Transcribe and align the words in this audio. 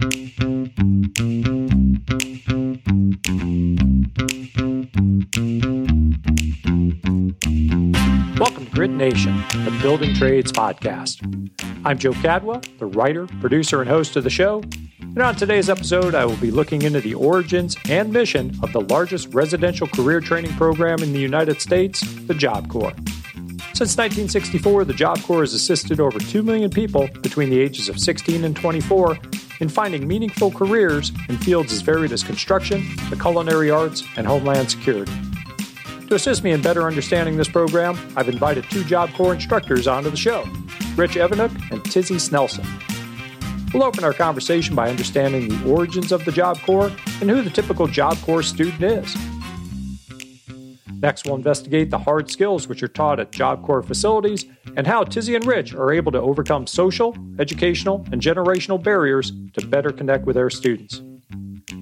Welcome 0.00 0.14
to 8.64 8.70
Grit 8.70 8.90
Nation, 8.90 9.36
the 9.64 9.76
Building 9.82 10.14
Trades 10.14 10.52
Podcast. 10.52 11.18
I'm 11.84 11.98
Joe 11.98 12.12
Cadwell, 12.12 12.62
the 12.78 12.86
writer, 12.86 13.26
producer, 13.40 13.80
and 13.80 13.90
host 13.90 14.14
of 14.14 14.22
the 14.22 14.30
show. 14.30 14.62
And 15.00 15.18
on 15.18 15.34
today's 15.34 15.68
episode, 15.68 16.14
I 16.14 16.24
will 16.24 16.36
be 16.36 16.52
looking 16.52 16.82
into 16.82 17.00
the 17.00 17.14
origins 17.14 17.76
and 17.88 18.12
mission 18.12 18.56
of 18.62 18.72
the 18.72 18.82
largest 18.82 19.34
residential 19.34 19.88
career 19.88 20.20
training 20.20 20.52
program 20.52 21.02
in 21.02 21.12
the 21.12 21.18
United 21.18 21.60
States, 21.60 22.02
the 22.26 22.34
Job 22.34 22.68
Corps. 22.68 22.94
Since 23.74 23.96
1964, 23.96 24.84
the 24.84 24.94
Job 24.94 25.20
Corps 25.22 25.40
has 25.40 25.54
assisted 25.54 25.98
over 25.98 26.20
2 26.20 26.44
million 26.44 26.70
people 26.70 27.08
between 27.22 27.50
the 27.50 27.58
ages 27.58 27.88
of 27.88 27.98
16 27.98 28.44
and 28.44 28.54
24 28.54 29.18
in 29.60 29.68
finding 29.68 30.06
meaningful 30.06 30.50
careers 30.50 31.12
in 31.28 31.38
fields 31.38 31.72
as 31.72 31.80
varied 31.82 32.12
as 32.12 32.22
construction, 32.22 32.84
the 33.10 33.16
culinary 33.16 33.70
arts, 33.70 34.04
and 34.16 34.26
homeland 34.26 34.70
security. 34.70 35.12
To 36.08 36.14
assist 36.14 36.42
me 36.42 36.52
in 36.52 36.62
better 36.62 36.86
understanding 36.86 37.36
this 37.36 37.48
program, 37.48 37.98
I've 38.16 38.28
invited 38.28 38.64
two 38.70 38.82
Job 38.84 39.12
Corps 39.12 39.34
instructors 39.34 39.86
onto 39.86 40.10
the 40.10 40.16
show 40.16 40.44
Rich 40.96 41.16
Evanuik 41.16 41.70
and 41.70 41.84
Tizzy 41.84 42.16
Snelson. 42.16 42.66
We'll 43.74 43.84
open 43.84 44.04
our 44.04 44.14
conversation 44.14 44.74
by 44.74 44.88
understanding 44.88 45.48
the 45.48 45.70
origins 45.70 46.10
of 46.10 46.24
the 46.24 46.32
Job 46.32 46.58
Corps 46.62 46.90
and 47.20 47.28
who 47.28 47.42
the 47.42 47.50
typical 47.50 47.86
Job 47.86 48.16
Corps 48.22 48.42
student 48.42 48.82
is. 48.82 49.14
Next, 51.00 51.24
we'll 51.24 51.36
investigate 51.36 51.90
the 51.90 51.98
hard 51.98 52.30
skills 52.30 52.66
which 52.66 52.82
are 52.82 52.88
taught 52.88 53.20
at 53.20 53.30
Job 53.30 53.64
Corps 53.64 53.82
facilities 53.82 54.46
and 54.76 54.86
how 54.86 55.04
Tizzy 55.04 55.36
and 55.36 55.46
Rich 55.46 55.72
are 55.74 55.92
able 55.92 56.10
to 56.12 56.20
overcome 56.20 56.66
social, 56.66 57.16
educational, 57.38 58.04
and 58.10 58.20
generational 58.20 58.82
barriers 58.82 59.32
to 59.52 59.66
better 59.66 59.90
connect 59.90 60.24
with 60.24 60.34
their 60.34 60.50
students. 60.50 61.00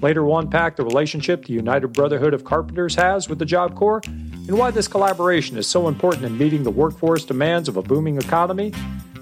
Later, 0.03 0.25
we'll 0.25 0.39
unpack 0.39 0.77
the 0.77 0.85
relationship 0.85 1.47
the 1.47 1.55
United 1.55 1.89
Brotherhood 1.89 2.35
of 2.35 2.45
Carpenters 2.45 2.95
has 2.97 3.29
with 3.29 3.39
the 3.39 3.47
Job 3.47 3.75
Corps 3.75 4.03
and 4.05 4.59
why 4.59 4.71
this 4.71 4.89
collaboration 4.89 5.57
is 5.57 5.67
so 5.67 5.89
important 5.89 6.25
in 6.25 6.37
meeting 6.37 6.63
the 6.63 6.71
workforce 6.71 7.25
demands 7.25 7.69
of 7.69 7.77
a 7.77 7.83
booming 7.83 8.19
economy, 8.19 8.73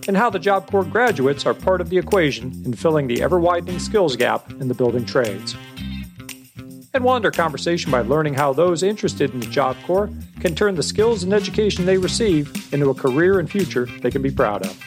and 0.07 0.17
how 0.17 0.29
the 0.29 0.39
Job 0.39 0.71
Corps 0.71 0.85
graduates 0.85 1.47
are 1.47 1.55
part 1.55 1.81
of 1.81 1.89
the 1.89 1.97
equation 1.97 2.51
in 2.65 2.75
filling 2.75 3.07
the 3.07 3.23
ever 3.23 3.39
widening 3.39 3.79
skills 3.79 4.17
gap 4.17 4.51
in 4.53 4.69
the 4.69 4.75
building 4.75 5.05
trades. 5.05 5.57
And 6.95 7.05
we'll 7.05 7.15
our 7.15 7.33
conversation 7.33 7.91
by 7.91 8.03
learning 8.03 8.35
how 8.35 8.53
those 8.53 8.85
interested 8.85 9.35
in 9.35 9.41
the 9.41 9.47
Job 9.47 9.77
Corps 9.85 10.09
can 10.39 10.55
turn 10.55 10.77
the 10.77 10.83
skills 10.85 11.25
and 11.25 11.35
education 11.35 11.87
they 11.87 11.99
receive 11.99 12.73
into 12.73 12.89
a 12.89 12.95
career 12.95 13.41
and 13.41 13.51
future 13.51 13.87
they 14.01 14.13
can 14.13 14.23
be 14.23 14.31
proud 14.31 14.65
of. 14.65 14.81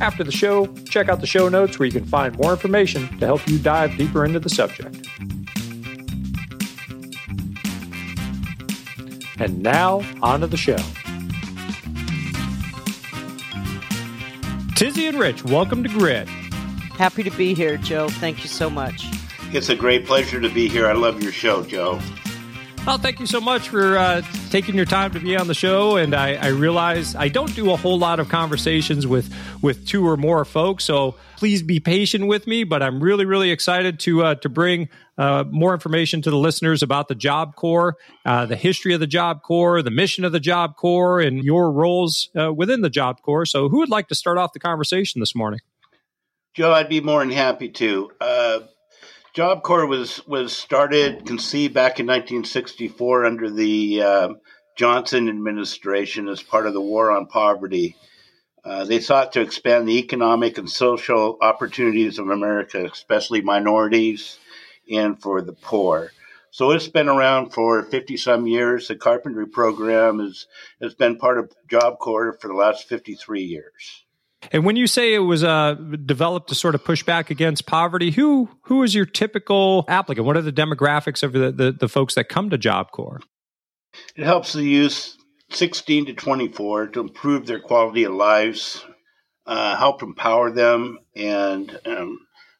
After 0.00 0.24
the 0.24 0.32
show, 0.32 0.66
check 0.88 1.10
out 1.10 1.20
the 1.20 1.26
show 1.26 1.50
notes 1.50 1.78
where 1.78 1.84
you 1.84 1.92
can 1.92 2.06
find 2.06 2.38
more 2.38 2.52
information 2.52 3.06
to 3.18 3.26
help 3.26 3.46
you 3.46 3.58
dive 3.58 3.98
deeper 3.98 4.24
into 4.24 4.40
the 4.40 4.48
subject. 4.48 5.06
And 9.38 9.62
now, 9.62 10.02
on 10.22 10.40
to 10.40 10.46
the 10.46 10.56
show. 10.56 10.78
Tizzy 14.74 15.06
and 15.06 15.18
Rich, 15.18 15.44
welcome 15.44 15.82
to 15.82 15.90
Grit. 15.90 16.26
Happy 16.96 17.22
to 17.22 17.30
be 17.32 17.52
here, 17.52 17.76
Joe. 17.76 18.08
Thank 18.08 18.42
you 18.42 18.48
so 18.48 18.70
much. 18.70 19.06
It's 19.56 19.70
a 19.70 19.74
great 19.74 20.04
pleasure 20.04 20.38
to 20.38 20.50
be 20.50 20.68
here. 20.68 20.86
I 20.86 20.92
love 20.92 21.22
your 21.22 21.32
show, 21.32 21.62
Joe. 21.62 21.98
Well, 22.86 22.98
thank 22.98 23.20
you 23.20 23.26
so 23.26 23.40
much 23.40 23.70
for 23.70 23.96
uh, 23.96 24.20
taking 24.50 24.74
your 24.74 24.84
time 24.84 25.12
to 25.12 25.18
be 25.18 25.34
on 25.34 25.48
the 25.48 25.54
show. 25.54 25.96
And 25.96 26.14
I, 26.14 26.34
I, 26.34 26.48
realize 26.48 27.16
I 27.16 27.28
don't 27.28 27.52
do 27.56 27.72
a 27.72 27.76
whole 27.76 27.98
lot 27.98 28.20
of 28.20 28.28
conversations 28.28 29.06
with 29.06 29.34
with 29.62 29.88
two 29.88 30.06
or 30.06 30.18
more 30.18 30.44
folks, 30.44 30.84
so 30.84 31.14
please 31.38 31.62
be 31.62 31.80
patient 31.80 32.26
with 32.26 32.46
me. 32.46 32.64
But 32.64 32.82
I'm 32.82 33.02
really, 33.02 33.24
really 33.24 33.50
excited 33.50 33.98
to 34.00 34.24
uh, 34.24 34.34
to 34.36 34.50
bring 34.50 34.90
uh, 35.16 35.44
more 35.50 35.72
information 35.72 36.20
to 36.22 36.30
the 36.30 36.36
listeners 36.36 36.82
about 36.82 37.08
the 37.08 37.14
Job 37.14 37.56
Corps, 37.56 37.96
uh, 38.26 38.44
the 38.44 38.56
history 38.56 38.92
of 38.92 39.00
the 39.00 39.06
Job 39.06 39.42
Corps, 39.42 39.80
the 39.80 39.90
mission 39.90 40.24
of 40.26 40.32
the 40.32 40.38
Job 40.38 40.76
Corps, 40.76 41.18
and 41.18 41.42
your 41.42 41.72
roles 41.72 42.28
uh, 42.38 42.52
within 42.52 42.82
the 42.82 42.90
Job 42.90 43.22
Corps. 43.22 43.46
So, 43.46 43.70
who 43.70 43.78
would 43.78 43.90
like 43.90 44.08
to 44.08 44.14
start 44.14 44.36
off 44.36 44.52
the 44.52 44.60
conversation 44.60 45.20
this 45.20 45.34
morning? 45.34 45.60
Joe, 46.54 46.72
I'd 46.72 46.90
be 46.90 47.00
more 47.00 47.20
than 47.20 47.30
happy 47.32 47.70
to. 47.70 48.10
Job 49.36 49.62
Corps 49.62 49.84
was 49.84 50.26
was 50.26 50.56
started, 50.56 51.26
conceived 51.26 51.74
back 51.74 52.00
in 52.00 52.06
1964 52.06 53.26
under 53.26 53.50
the 53.50 54.00
uh, 54.00 54.28
Johnson 54.78 55.28
administration 55.28 56.26
as 56.26 56.42
part 56.42 56.66
of 56.66 56.72
the 56.72 56.80
war 56.80 57.10
on 57.10 57.26
poverty. 57.26 57.96
Uh, 58.64 58.86
they 58.86 58.98
sought 58.98 59.32
to 59.32 59.42
expand 59.42 59.86
the 59.86 59.98
economic 59.98 60.56
and 60.56 60.70
social 60.70 61.36
opportunities 61.42 62.18
of 62.18 62.30
America, 62.30 62.86
especially 62.90 63.42
minorities 63.42 64.38
and 64.90 65.20
for 65.20 65.42
the 65.42 65.52
poor. 65.52 66.12
So 66.50 66.70
it's 66.70 66.88
been 66.88 67.10
around 67.10 67.50
for 67.50 67.82
50 67.82 68.16
some 68.16 68.46
years. 68.46 68.88
The 68.88 68.96
carpentry 68.96 69.48
program 69.48 70.18
is, 70.18 70.46
has 70.80 70.94
been 70.94 71.18
part 71.18 71.36
of 71.36 71.52
Job 71.68 71.98
Corps 71.98 72.38
for 72.40 72.48
the 72.48 72.54
last 72.54 72.88
53 72.88 73.42
years. 73.42 74.05
And 74.52 74.64
when 74.64 74.76
you 74.76 74.86
say 74.86 75.14
it 75.14 75.20
was 75.20 75.42
uh, 75.42 75.74
developed 76.04 76.48
to 76.50 76.54
sort 76.54 76.74
of 76.74 76.84
push 76.84 77.02
back 77.02 77.30
against 77.30 77.66
poverty, 77.66 78.10
who 78.10 78.48
who 78.62 78.82
is 78.82 78.94
your 78.94 79.06
typical 79.06 79.84
applicant? 79.88 80.26
What 80.26 80.36
are 80.36 80.42
the 80.42 80.52
demographics 80.52 81.22
of 81.22 81.32
the, 81.32 81.50
the, 81.50 81.72
the 81.72 81.88
folks 81.88 82.14
that 82.14 82.28
come 82.28 82.50
to 82.50 82.58
Job 82.58 82.90
Corps? 82.92 83.20
It 84.14 84.24
helps 84.24 84.52
the 84.52 84.62
youth 84.62 85.16
16 85.50 86.06
to 86.06 86.12
24 86.12 86.88
to 86.88 87.00
improve 87.00 87.46
their 87.46 87.60
quality 87.60 88.04
of 88.04 88.12
lives, 88.12 88.84
uh, 89.46 89.76
help 89.76 90.02
empower 90.02 90.50
them, 90.50 90.98
and 91.14 91.78
um, 91.86 92.18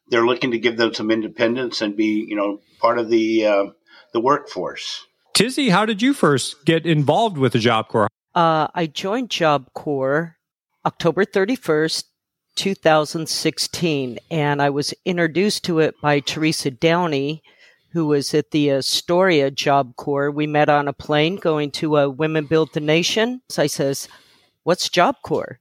they're 0.09 0.25
looking 0.25 0.51
to 0.51 0.59
give 0.59 0.77
them 0.77 0.93
some 0.93 1.11
independence 1.11 1.81
and 1.81 1.95
be, 1.95 2.25
you 2.27 2.35
know, 2.35 2.59
part 2.79 2.97
of 2.97 3.09
the 3.09 3.45
uh, 3.45 3.65
the 4.13 4.19
workforce. 4.19 5.05
Tizzy, 5.33 5.69
how 5.69 5.85
did 5.85 6.01
you 6.01 6.13
first 6.13 6.65
get 6.65 6.85
involved 6.85 7.37
with 7.37 7.53
the 7.53 7.59
Job 7.59 7.89
Corps? 7.89 8.09
Uh, 8.33 8.67
I 8.73 8.87
joined 8.87 9.29
Job 9.29 9.71
Corps 9.73 10.36
October 10.87 11.25
31st, 11.25 12.05
2016, 12.55 14.19
and 14.31 14.61
I 14.61 14.69
was 14.69 14.93
introduced 15.03 15.65
to 15.65 15.79
it 15.79 15.99
by 15.99 16.21
Teresa 16.21 16.71
Downey, 16.71 17.43
who 17.91 18.07
was 18.07 18.33
at 18.33 18.51
the 18.51 18.71
Astoria 18.71 19.51
Job 19.51 19.97
Corps. 19.97 20.31
We 20.31 20.47
met 20.47 20.69
on 20.69 20.87
a 20.87 20.93
plane 20.93 21.35
going 21.35 21.71
to 21.71 21.97
a 21.97 22.09
Women 22.09 22.45
Build 22.45 22.69
the 22.71 22.79
Nation. 22.79 23.41
So 23.49 23.63
I 23.63 23.67
says, 23.67 24.07
"What's 24.63 24.87
Job 24.87 25.17
Corps?" 25.23 25.59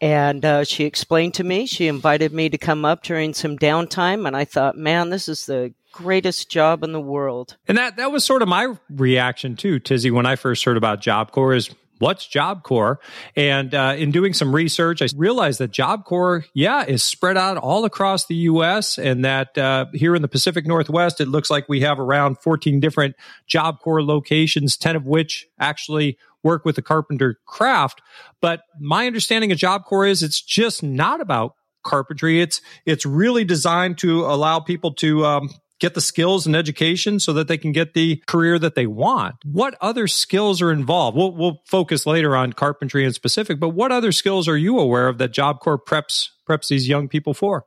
And 0.00 0.44
uh, 0.44 0.62
she 0.62 0.84
explained 0.84 1.34
to 1.34 1.44
me. 1.44 1.66
She 1.66 1.88
invited 1.88 2.32
me 2.32 2.48
to 2.48 2.56
come 2.56 2.84
up 2.84 3.02
during 3.02 3.34
some 3.34 3.58
downtime, 3.58 4.28
and 4.28 4.36
I 4.36 4.44
thought, 4.44 4.78
"Man, 4.78 5.10
this 5.10 5.28
is 5.28 5.46
the 5.46 5.74
greatest 5.90 6.48
job 6.48 6.84
in 6.84 6.92
the 6.92 7.00
world." 7.00 7.56
And 7.66 7.76
that 7.78 7.96
that 7.96 8.12
was 8.12 8.22
sort 8.22 8.42
of 8.42 8.48
my 8.48 8.76
reaction 8.90 9.56
too, 9.56 9.80
Tizzy, 9.80 10.12
when 10.12 10.24
I 10.24 10.36
first 10.36 10.62
heard 10.62 10.76
about 10.76 11.00
Job 11.00 11.32
Corps. 11.32 11.54
Is 11.54 11.70
what's 11.98 12.26
Job 12.26 12.62
Corps? 12.62 12.98
And 13.34 13.74
uh, 13.74 13.94
in 13.96 14.10
doing 14.10 14.32
some 14.32 14.54
research, 14.54 15.02
I 15.02 15.08
realized 15.16 15.58
that 15.60 15.70
Job 15.70 16.04
Corps, 16.04 16.44
yeah, 16.54 16.84
is 16.84 17.02
spread 17.02 17.36
out 17.36 17.56
all 17.56 17.84
across 17.84 18.26
the 18.26 18.34
U.S. 18.34 18.98
and 18.98 19.24
that 19.24 19.56
uh, 19.56 19.86
here 19.94 20.14
in 20.14 20.22
the 20.22 20.28
Pacific 20.28 20.66
Northwest, 20.66 21.20
it 21.20 21.28
looks 21.28 21.50
like 21.50 21.68
we 21.68 21.80
have 21.80 21.98
around 21.98 22.38
14 22.38 22.80
different 22.80 23.16
Job 23.46 23.80
Corps 23.80 24.02
locations, 24.02 24.76
10 24.76 24.96
of 24.96 25.06
which 25.06 25.46
actually 25.58 26.18
work 26.42 26.64
with 26.64 26.76
the 26.76 26.82
carpenter 26.82 27.40
craft. 27.46 28.02
But 28.40 28.62
my 28.78 29.06
understanding 29.06 29.52
of 29.52 29.58
Job 29.58 29.84
Corps 29.84 30.06
is 30.06 30.22
it's 30.22 30.40
just 30.40 30.82
not 30.82 31.20
about 31.20 31.54
carpentry. 31.84 32.40
It's 32.40 32.60
it's 32.84 33.06
really 33.06 33.44
designed 33.44 33.98
to 33.98 34.26
allow 34.26 34.60
people 34.60 34.92
to 34.94 35.24
um, 35.24 35.50
get 35.78 35.94
the 35.94 36.00
skills 36.00 36.46
and 36.46 36.56
education 36.56 37.20
so 37.20 37.32
that 37.32 37.48
they 37.48 37.58
can 37.58 37.72
get 37.72 37.94
the 37.94 38.22
career 38.26 38.58
that 38.58 38.74
they 38.74 38.86
want. 38.86 39.36
What 39.44 39.76
other 39.80 40.06
skills 40.06 40.62
are 40.62 40.72
involved? 40.72 41.16
We'll, 41.16 41.32
we'll 41.32 41.62
focus 41.66 42.06
later 42.06 42.36
on 42.36 42.52
carpentry 42.52 43.04
in 43.04 43.12
specific, 43.12 43.60
but 43.60 43.70
what 43.70 43.92
other 43.92 44.12
skills 44.12 44.48
are 44.48 44.56
you 44.56 44.78
aware 44.78 45.08
of 45.08 45.18
that 45.18 45.32
Job 45.32 45.60
Corps 45.60 45.78
preps 45.78 46.28
preps 46.48 46.68
these 46.68 46.88
young 46.88 47.08
people 47.08 47.34
for? 47.34 47.64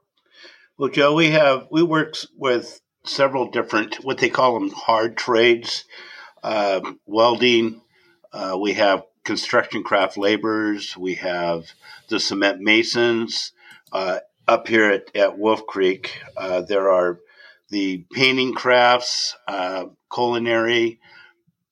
Well, 0.77 0.89
Joe, 0.89 1.13
we 1.13 1.31
have 1.31 1.67
we 1.69 1.83
work 1.83 2.15
with 2.38 2.79
several 3.03 3.51
different 3.51 3.97
what 4.03 4.17
they 4.17 4.29
call 4.29 4.59
them 4.59 4.69
hard 4.69 5.17
trades, 5.17 5.85
uh, 6.44 6.81
welding. 7.05 7.81
Uh, 8.31 8.57
we 8.59 8.73
have 8.73 9.03
construction 9.23 9.83
craft 9.83 10.17
laborers. 10.17 10.95
We 10.95 11.15
have 11.15 11.73
the 12.07 12.19
cement 12.19 12.62
masons. 12.62 13.51
Uh, 13.91 14.19
up 14.47 14.67
here 14.67 14.89
at, 14.89 15.15
at 15.15 15.38
Wolf 15.38 15.65
Creek, 15.67 16.19
uh, 16.35 16.62
there 16.62 16.89
are 16.89 17.19
the 17.69 18.06
painting 18.12 18.54
crafts, 18.54 19.36
uh, 19.48 19.86
culinary, 20.13 21.00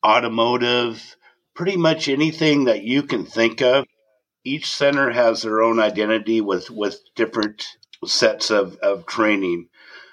automotive, 0.05 1.15
pretty 1.55 1.77
much 1.77 2.07
anything 2.07 2.65
that 2.65 2.83
you 2.83 3.03
can 3.03 3.25
think 3.25 3.61
of. 3.61 3.85
Each 4.43 4.69
center 4.69 5.11
has 5.11 5.41
their 5.41 5.61
own 5.61 5.79
identity 5.79 6.39
with, 6.41 6.69
with 6.69 6.99
different 7.15 7.65
sets 8.05 8.51
of, 8.51 8.77
of 8.77 9.05
training. 9.05 9.69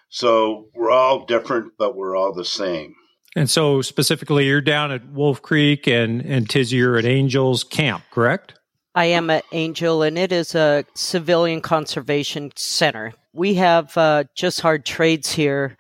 So 0.09 0.69
we're 0.75 0.91
all 0.91 1.27
different, 1.27 1.73
but 1.79 1.97
we're 1.97 2.17
all 2.17 2.33
the 2.33 2.45
same. 2.45 2.95
And 3.37 3.51
so 3.51 3.83
specifically, 3.83 4.47
you're 4.47 4.61
down 4.61 4.93
at 4.93 5.09
Wolf 5.09 5.43
Creek 5.43 5.87
and, 5.87 6.21
and 6.23 6.49
Tizzy, 6.49 6.77
you're 6.77 6.97
at 6.97 7.05
Angels 7.05 7.65
Camp, 7.65 8.05
correct? 8.11 8.55
I 8.94 9.06
am 9.06 9.29
at 9.31 9.44
Angell, 9.52 10.02
and 10.02 10.17
it 10.17 10.31
is 10.31 10.55
a 10.55 10.85
civilian 10.94 11.61
conservation 11.61 12.52
center. 12.55 13.12
We 13.32 13.55
have 13.55 13.96
uh, 13.96 14.25
just 14.35 14.61
hard 14.61 14.85
trades 14.85 15.32
here 15.32 15.76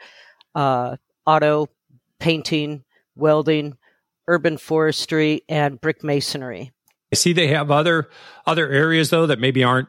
uh, 0.54 0.96
auto, 1.26 1.68
painting, 2.18 2.84
welding, 3.14 3.76
urban 4.26 4.56
forestry, 4.56 5.42
and 5.48 5.80
brick 5.80 6.02
masonry. 6.02 6.72
I 7.12 7.16
see 7.16 7.32
they 7.32 7.48
have 7.48 7.70
other 7.70 8.08
other 8.46 8.68
areas 8.68 9.10
though 9.10 9.26
that 9.26 9.38
maybe 9.38 9.62
aren't 9.62 9.88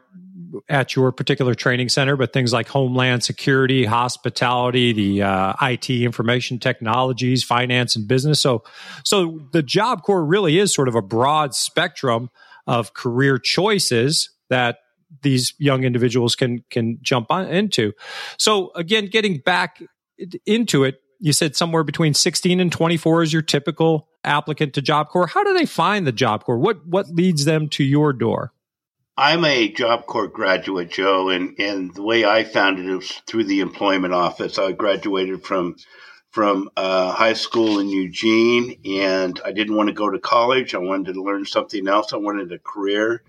at 0.69 0.95
your 0.95 1.11
particular 1.11 1.55
training 1.55 1.89
center, 1.89 2.15
but 2.15 2.31
things 2.33 2.53
like 2.53 2.67
homeland 2.67 3.23
security, 3.23 3.85
hospitality, 3.85 4.93
the 4.93 5.23
uh, 5.23 5.53
IT, 5.61 5.89
information 5.89 6.59
technologies, 6.59 7.43
finance, 7.43 7.95
and 7.95 8.07
business. 8.07 8.39
So, 8.39 8.63
so 9.03 9.41
the 9.51 9.63
Job 9.63 10.03
Corps 10.03 10.23
really 10.23 10.59
is 10.59 10.73
sort 10.73 10.87
of 10.87 10.95
a 10.95 11.01
broad 11.01 11.55
spectrum 11.55 12.29
of 12.67 12.93
career 12.93 13.37
choices 13.37 14.29
that 14.49 14.77
these 15.21 15.53
young 15.57 15.83
individuals 15.83 16.35
can 16.35 16.63
can 16.69 16.97
jump 17.01 17.27
on 17.29 17.47
into. 17.47 17.93
So, 18.37 18.71
again, 18.75 19.07
getting 19.07 19.39
back 19.39 19.81
into 20.45 20.83
it, 20.83 21.01
you 21.19 21.33
said 21.33 21.55
somewhere 21.55 21.83
between 21.83 22.13
16 22.13 22.59
and 22.59 22.71
24 22.71 23.23
is 23.23 23.33
your 23.33 23.41
typical 23.41 24.09
applicant 24.23 24.73
to 24.73 24.81
Job 24.81 25.09
Corps. 25.09 25.27
How 25.27 25.43
do 25.43 25.53
they 25.53 25.65
find 25.65 26.05
the 26.05 26.11
Job 26.11 26.43
Corps? 26.43 26.57
What 26.57 26.85
what 26.85 27.09
leads 27.09 27.45
them 27.45 27.69
to 27.69 27.83
your 27.83 28.13
door? 28.13 28.51
I'm 29.17 29.45
a 29.45 29.69
Job 29.69 30.07
Corps 30.07 30.27
graduate, 30.27 30.91
Joe, 30.91 31.29
and, 31.29 31.57
and 31.57 31.93
the 31.95 32.03
way 32.03 32.25
I 32.25 32.43
found 32.43 32.79
it 32.79 32.93
was 32.93 33.09
through 33.25 33.45
the 33.45 33.61
employment 33.61 34.13
office. 34.13 34.59
I 34.59 34.73
graduated 34.73 35.41
from 35.43 35.77
from 36.35 36.69
uh, 36.75 37.13
high 37.13 37.31
school 37.31 37.79
in 37.79 37.87
Eugene, 37.87 38.77
and 38.83 39.39
I 39.45 39.53
didn't 39.53 39.77
want 39.77 39.87
to 39.87 39.95
go 39.95 40.09
to 40.09 40.19
college. 40.19 40.75
I 40.75 40.79
wanted 40.79 41.13
to 41.13 41.23
learn 41.23 41.45
something 41.45 41.87
else. 41.87 42.11
I 42.11 42.17
wanted 42.17 42.51
a 42.51 42.59
career, 42.59 43.23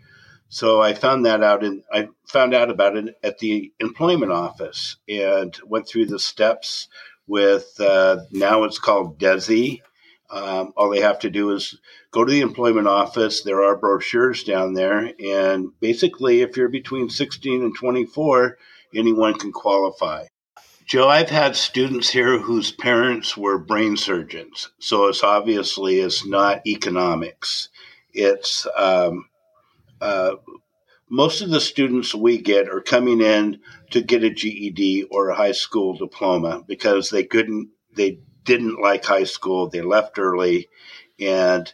so 0.48 0.82
I 0.82 0.92
found 0.92 1.24
that 1.24 1.40
out, 1.40 1.62
and 1.62 1.84
I 1.92 2.08
found 2.26 2.52
out 2.52 2.68
about 2.68 2.96
it 2.96 3.16
at 3.22 3.38
the 3.38 3.72
employment 3.78 4.32
office, 4.32 4.96
and 5.08 5.56
went 5.64 5.86
through 5.86 6.06
the 6.06 6.18
steps 6.18 6.88
with. 7.28 7.80
Uh, 7.80 8.24
now 8.32 8.64
it's 8.64 8.80
called 8.80 9.20
Desi. 9.20 9.82
um, 10.30 10.72
all 10.76 10.90
they 10.90 11.00
have 11.00 11.20
to 11.20 11.30
do 11.30 11.52
is 11.52 11.78
go 12.10 12.24
to 12.24 12.32
the 12.32 12.40
employment 12.40 12.88
office. 12.88 13.42
There 13.42 13.62
are 13.62 13.76
brochures 13.76 14.42
down 14.42 14.74
there. 14.74 15.12
And 15.20 15.68
basically, 15.78 16.40
if 16.42 16.56
you're 16.56 16.68
between 16.68 17.08
16 17.08 17.62
and 17.62 17.76
24, 17.76 18.58
anyone 18.94 19.34
can 19.38 19.52
qualify. 19.52 20.26
Joe, 20.86 21.08
I've 21.08 21.30
had 21.30 21.56
students 21.56 22.10
here 22.10 22.38
whose 22.38 22.70
parents 22.70 23.36
were 23.36 23.58
brain 23.58 23.96
surgeons. 23.96 24.70
So 24.78 25.08
it's 25.08 25.24
obviously 25.24 25.98
it's 25.98 26.24
not 26.24 26.64
economics. 26.64 27.70
It's 28.12 28.68
um, 28.76 29.28
uh, 30.00 30.36
most 31.10 31.40
of 31.40 31.50
the 31.50 31.60
students 31.60 32.14
we 32.14 32.38
get 32.38 32.68
are 32.68 32.80
coming 32.80 33.20
in 33.20 33.58
to 33.90 34.00
get 34.00 34.22
a 34.22 34.30
GED 34.30 35.08
or 35.10 35.30
a 35.30 35.34
high 35.34 35.52
school 35.52 35.96
diploma 35.96 36.62
because 36.68 37.10
they 37.10 37.24
couldn't, 37.24 37.70
they 37.96 38.20
didn't 38.44 38.80
like 38.80 39.04
high 39.04 39.24
school. 39.24 39.68
They 39.68 39.82
left 39.82 40.20
early. 40.20 40.68
And 41.18 41.72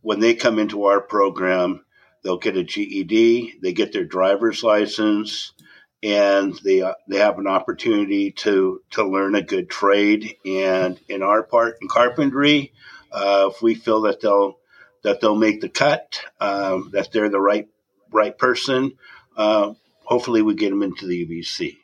when 0.00 0.18
they 0.18 0.34
come 0.34 0.58
into 0.58 0.86
our 0.86 1.00
program, 1.00 1.84
they'll 2.24 2.36
get 2.36 2.56
a 2.56 2.64
GED, 2.64 3.60
they 3.62 3.72
get 3.72 3.92
their 3.92 4.04
driver's 4.04 4.64
license, 4.64 5.52
and 6.02 6.58
they 6.64 6.82
uh, 6.82 6.94
they 7.08 7.18
have 7.18 7.38
an 7.38 7.46
opportunity 7.46 8.30
to 8.32 8.80
to 8.90 9.04
learn 9.04 9.34
a 9.34 9.42
good 9.42 9.68
trade. 9.68 10.36
And 10.44 10.98
in 11.08 11.22
our 11.22 11.42
part 11.42 11.78
in 11.82 11.88
carpentry, 11.88 12.72
uh, 13.12 13.50
if 13.52 13.62
we 13.62 13.74
feel 13.74 14.02
that 14.02 14.20
they'll 14.20 14.58
that 15.02 15.20
they'll 15.20 15.36
make 15.36 15.60
the 15.60 15.68
cut, 15.68 16.20
um, 16.40 16.90
that 16.92 17.12
they're 17.12 17.28
the 17.28 17.40
right 17.40 17.68
right 18.10 18.36
person, 18.36 18.92
uh, 19.36 19.74
hopefully 20.04 20.42
we 20.42 20.54
get 20.54 20.70
them 20.70 20.82
into 20.82 21.06
the 21.06 21.26
UBC. 21.26 21.76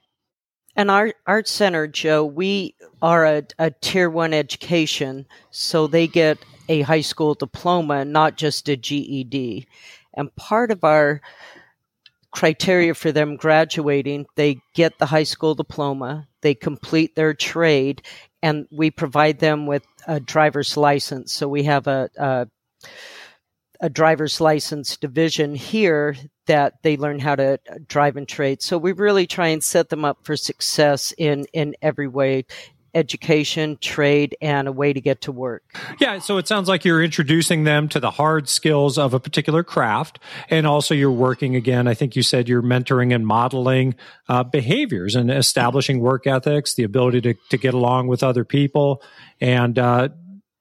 And 0.78 0.90
our 0.90 1.14
art 1.26 1.48
center, 1.48 1.86
Joe, 1.86 2.24
we 2.24 2.74
are 3.00 3.24
a, 3.24 3.42
a 3.58 3.70
tier 3.70 4.10
one 4.10 4.34
education, 4.34 5.26
so 5.50 5.86
they 5.86 6.06
get 6.06 6.38
a 6.68 6.82
high 6.82 7.00
school 7.00 7.34
diploma, 7.34 8.04
not 8.04 8.36
just 8.36 8.68
a 8.68 8.76
GED. 8.76 9.66
And 10.12 10.34
part 10.36 10.70
of 10.70 10.84
our 10.84 11.22
criteria 12.36 12.92
for 12.92 13.12
them 13.12 13.34
graduating, 13.36 14.26
they 14.36 14.60
get 14.74 14.98
the 14.98 15.06
high 15.06 15.22
school 15.22 15.54
diploma, 15.54 16.28
they 16.42 16.54
complete 16.54 17.16
their 17.16 17.32
trade, 17.32 18.02
and 18.42 18.66
we 18.70 18.90
provide 18.90 19.38
them 19.38 19.66
with 19.66 19.82
a 20.06 20.20
driver's 20.20 20.76
license. 20.76 21.32
So 21.32 21.48
we 21.48 21.64
have 21.64 21.86
a, 21.86 22.10
a 22.18 22.46
a 23.80 23.90
driver's 23.90 24.40
license 24.40 24.96
division 24.96 25.54
here 25.54 26.16
that 26.46 26.74
they 26.82 26.96
learn 26.96 27.18
how 27.18 27.36
to 27.36 27.58
drive 27.88 28.16
and 28.16 28.26
trade. 28.26 28.62
So 28.62 28.78
we 28.78 28.92
really 28.92 29.26
try 29.26 29.48
and 29.48 29.62
set 29.62 29.90
them 29.90 30.04
up 30.04 30.18
for 30.24 30.36
success 30.36 31.12
in 31.18 31.46
in 31.52 31.74
every 31.82 32.08
way 32.08 32.44
education, 32.96 33.76
trade, 33.80 34.36
and 34.40 34.66
a 34.66 34.72
way 34.72 34.92
to 34.92 35.00
get 35.00 35.20
to 35.20 35.32
work. 35.32 35.62
Yeah, 36.00 36.18
so 36.18 36.38
it 36.38 36.48
sounds 36.48 36.66
like 36.66 36.84
you're 36.84 37.04
introducing 37.04 37.64
them 37.64 37.88
to 37.90 38.00
the 38.00 38.10
hard 38.10 38.48
skills 38.48 38.96
of 38.96 39.12
a 39.12 39.20
particular 39.20 39.62
craft, 39.62 40.18
and 40.48 40.66
also 40.66 40.94
you're 40.94 41.10
working 41.10 41.54
again. 41.54 41.86
I 41.86 41.94
think 41.94 42.16
you 42.16 42.22
said 42.22 42.48
you're 42.48 42.62
mentoring 42.62 43.14
and 43.14 43.26
modeling 43.26 43.94
uh, 44.28 44.42
behaviors 44.42 45.14
and 45.14 45.30
establishing 45.30 46.00
work 46.00 46.26
ethics, 46.26 46.74
the 46.74 46.82
ability 46.82 47.20
to 47.20 47.34
to 47.50 47.58
get 47.58 47.74
along 47.74 48.08
with 48.08 48.22
other 48.22 48.44
people, 48.44 49.02
and 49.40 49.78
uh, 49.78 50.08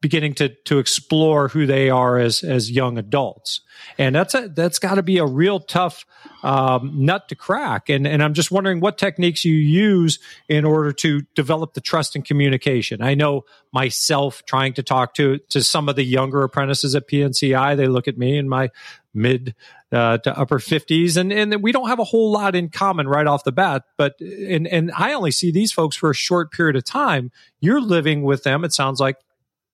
beginning 0.06 0.36
to 0.36 0.50
to 0.50 0.78
explore 0.78 1.48
who 1.48 1.66
they 1.66 1.90
are 1.90 2.20
as 2.20 2.44
as 2.44 2.70
young 2.70 3.00
adults, 3.00 3.62
and 3.98 4.14
that's 4.14 4.36
a, 4.36 4.50
that's 4.50 4.78
got 4.78 4.96
to 4.96 5.02
be 5.02 5.18
a 5.18 5.26
real 5.26 5.60
tough 5.60 6.06
um, 6.44 6.92
nut 6.94 7.28
to 7.30 7.36
crack. 7.36 7.90
And 7.90 8.06
and 8.06 8.22
I'm 8.22 8.36
just 8.36 8.52
wondering 8.52 8.82
what 8.82 9.00
techniques 9.00 9.44
you 9.44 9.56
use 9.56 10.20
in 10.48 10.64
order 10.64 10.92
to 10.92 11.22
develop 11.34 11.74
the 11.74 11.82
trust 11.82 12.16
and 12.16 12.24
communication. 12.24 13.02
I 13.02 13.16
know 13.16 13.46
myself 13.74 14.44
trying 14.46 14.74
to 14.74 14.84
talk 14.84 15.16
to 15.16 15.40
to 15.50 15.64
some 15.64 15.90
of 15.90 15.96
the 15.96 16.04
younger 16.04 16.44
apprentices 16.44 16.94
at 16.94 17.10
PNCI, 17.10 17.76
they 17.76 17.88
look 17.88 18.08
at 18.08 18.16
me 18.16 18.38
in 18.38 18.48
my 18.48 18.70
mid 19.12 19.56
uh, 19.92 20.20
to 20.20 20.38
upper 20.38 20.60
50s 20.60 21.18
and 21.18 21.32
and 21.32 21.64
we 21.64 21.72
don't 21.72 21.88
have 21.88 22.00
a 22.00 22.04
whole 22.04 22.32
lot 22.32 22.54
in 22.54 22.70
common 22.70 23.08
right 23.08 23.28
off 23.28 23.46
the 23.46 23.52
bat 23.52 23.84
but 23.98 24.20
and 24.20 24.68
and 24.68 24.92
I 24.92 25.14
only 25.14 25.32
see 25.32 25.52
these 25.52 25.72
folks 25.72 25.96
for 25.96 26.10
a 26.10 26.14
short 26.14 26.52
period 26.52 26.76
of 26.76 26.84
time 26.84 27.32
you're 27.62 27.80
living 27.80 28.24
with 28.24 28.44
them 28.44 28.66
it 28.66 28.74
sounds 28.74 29.00
like 29.00 29.16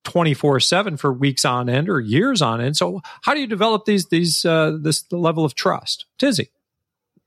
24 0.04 0.60
7 0.60 0.98
for 0.98 1.14
weeks 1.14 1.46
on 1.46 1.70
end 1.70 1.90
or 1.90 2.00
years 2.00 2.42
on 2.42 2.62
end. 2.62 2.78
So 2.78 3.02
how 3.22 3.34
do 3.34 3.40
you 3.40 3.48
develop 3.48 3.86
these, 3.86 4.08
these, 4.08 4.46
uh, 4.46 4.78
this 4.80 5.10
level 5.12 5.46
of 5.46 5.56
trust? 5.56 6.06
Tizzy. 6.18 6.50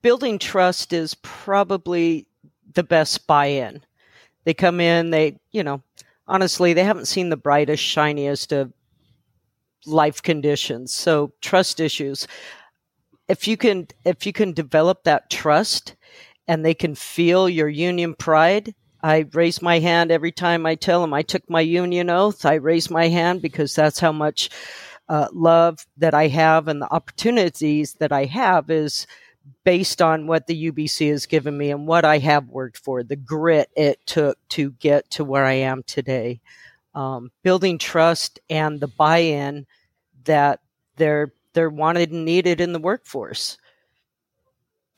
Building 0.02 0.38
trust 0.38 0.92
is 0.92 1.14
probably 1.22 2.26
the 2.74 2.82
best 2.82 3.26
buy 3.26 3.46
in. 3.46 3.82
They 4.44 4.54
come 4.54 4.80
in, 4.80 5.10
they, 5.10 5.38
you 5.52 5.62
know, 5.62 5.82
honestly, 6.26 6.72
they 6.72 6.84
haven't 6.84 7.06
seen 7.06 7.30
the 7.30 7.36
brightest, 7.36 7.82
shiniest 7.82 8.52
of 8.52 8.72
life 9.86 10.22
conditions. 10.22 10.92
So 10.92 11.32
trust 11.40 11.80
issues. 11.80 12.26
If 13.28 13.48
you 13.48 13.56
can, 13.56 13.88
if 14.04 14.26
you 14.26 14.32
can 14.32 14.52
develop 14.52 15.04
that 15.04 15.30
trust 15.30 15.96
and 16.46 16.64
they 16.64 16.74
can 16.74 16.94
feel 16.94 17.48
your 17.48 17.68
union 17.68 18.14
pride, 18.14 18.74
I 19.04 19.26
raise 19.34 19.60
my 19.60 19.80
hand 19.80 20.10
every 20.10 20.32
time 20.32 20.64
I 20.64 20.76
tell 20.76 21.02
them 21.02 21.12
I 21.12 21.20
took 21.20 21.48
my 21.50 21.60
union 21.60 22.08
oath. 22.08 22.46
I 22.46 22.54
raise 22.54 22.88
my 22.88 23.08
hand 23.08 23.42
because 23.42 23.74
that's 23.74 24.00
how 24.00 24.12
much 24.12 24.48
uh, 25.10 25.28
love 25.30 25.86
that 25.98 26.14
I 26.14 26.28
have 26.28 26.68
and 26.68 26.80
the 26.80 26.90
opportunities 26.90 27.92
that 28.00 28.12
I 28.12 28.24
have 28.24 28.70
is 28.70 29.06
based 29.62 30.00
on 30.00 30.26
what 30.26 30.46
the 30.46 30.72
UBC 30.72 31.10
has 31.10 31.26
given 31.26 31.58
me 31.58 31.70
and 31.70 31.86
what 31.86 32.06
I 32.06 32.16
have 32.16 32.48
worked 32.48 32.78
for, 32.78 33.02
the 33.02 33.14
grit 33.14 33.68
it 33.76 33.98
took 34.06 34.38
to 34.48 34.70
get 34.70 35.10
to 35.10 35.24
where 35.24 35.44
I 35.44 35.52
am 35.52 35.82
today. 35.82 36.40
Um, 36.94 37.30
building 37.42 37.76
trust 37.76 38.40
and 38.48 38.80
the 38.80 38.88
buy-in 38.88 39.66
that 40.24 40.60
they're 40.96 41.34
they're 41.52 41.68
wanted 41.68 42.10
and 42.10 42.24
needed 42.24 42.62
in 42.62 42.72
the 42.72 42.78
workforce 42.78 43.58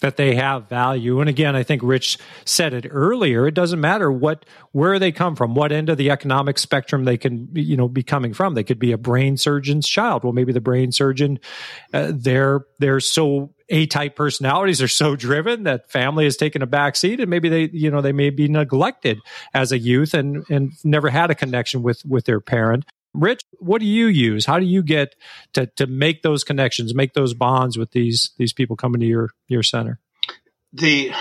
that 0.01 0.17
they 0.17 0.35
have 0.35 0.69
value. 0.69 1.21
And 1.21 1.29
again, 1.29 1.57
I 1.57 1.63
think 1.63 1.83
Rich 1.83 2.19
said 2.45 2.75
it 2.75 2.87
earlier. 2.91 3.47
It 3.47 3.55
doesn't 3.55 3.81
matter 3.81 4.13
what, 4.13 4.45
where 4.73 4.99
they 4.99 5.11
come 5.11 5.37
from, 5.37 5.55
what 5.55 5.73
end 5.73 5.89
of 5.89 5.97
the 5.97 6.11
economic 6.11 6.59
spectrum 6.59 7.05
they 7.05 7.17
can, 7.17 7.49
you 7.55 7.79
know, 7.79 7.89
be 7.89 8.03
coming 8.03 8.35
from. 8.35 8.55
They 8.55 8.65
could 8.65 8.79
be 8.79 8.93
a 8.93 8.99
brain 8.99 9.39
surgeon's 9.39 9.89
child. 9.89 10.23
Well, 10.23 10.35
maybe 10.35 10.53
the 10.53 10.61
brain 10.61 10.93
surgeon, 10.93 11.39
uh, 11.95 12.13
they're, 12.15 12.61
they're 12.79 13.01
so 13.01 13.55
A-type 13.71 14.15
personalities 14.15 14.83
are 14.83 14.89
so 14.89 15.17
driven 15.17 15.63
that 15.63 15.91
family 15.91 16.25
has 16.25 16.37
taken 16.37 16.61
a 16.61 16.67
back 16.67 16.95
seat 16.95 17.19
and 17.19 17.31
maybe 17.31 17.49
they, 17.49 17.71
you 17.73 17.91
know, 17.91 18.03
they 18.03 18.13
may 18.13 18.29
be 18.29 18.49
neglected 18.49 19.19
as 19.55 19.73
a 19.73 19.79
youth 19.79 20.13
and, 20.13 20.45
and 20.51 20.73
never 20.85 21.09
had 21.09 21.31
a 21.31 21.35
connection 21.35 21.83
with, 21.83 22.05
with 22.05 22.27
their 22.27 22.41
parent. 22.41 22.85
Rich, 23.17 23.45
what 23.59 23.81
do 23.81 23.87
you 23.87 24.07
use? 24.07 24.47
How 24.47 24.59
do 24.59 24.67
you 24.67 24.83
get 24.83 25.15
to, 25.55 25.67
to 25.77 25.87
make 25.87 26.23
those 26.23 26.45
connections, 26.45 26.95
make 26.95 27.15
those 27.15 27.35
bonds 27.35 27.79
with 27.79 27.93
these 27.93 28.33
these 28.37 28.53
people 28.53 28.77
coming 28.77 29.01
to 29.01 29.07
your 29.07 29.31
your 29.49 29.63
center? 29.63 29.99
The 30.73 31.13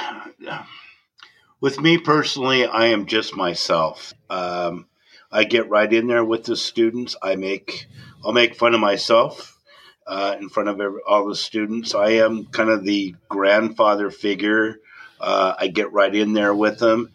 with 1.61 1.79
me 1.79 1.97
personally, 1.97 2.65
I 2.65 2.87
am 2.87 3.05
just 3.05 3.35
myself. 3.35 4.13
Um, 4.29 4.87
I 5.31 5.45
get 5.45 5.69
right 5.69 5.91
in 5.91 6.07
there 6.07 6.23
with 6.23 6.43
the 6.43 6.55
students. 6.55 7.15
I 7.21 7.35
make 7.35 7.87
I'll 8.23 8.33
make 8.33 8.55
fun 8.55 8.73
of 8.73 8.81
myself 8.81 9.57
uh, 10.05 10.35
in 10.39 10.49
front 10.49 10.69
of 10.69 10.79
every, 10.79 10.99
all 11.07 11.27
the 11.27 11.35
students. 11.35 11.95
I 11.95 12.11
am 12.11 12.45
kind 12.45 12.69
of 12.69 12.83
the 12.83 13.15
grandfather 13.29 14.11
figure. 14.11 14.79
Uh, 15.19 15.53
I 15.57 15.67
get 15.67 15.93
right 15.93 16.13
in 16.13 16.33
there 16.33 16.53
with 16.53 16.79
them, 16.79 17.11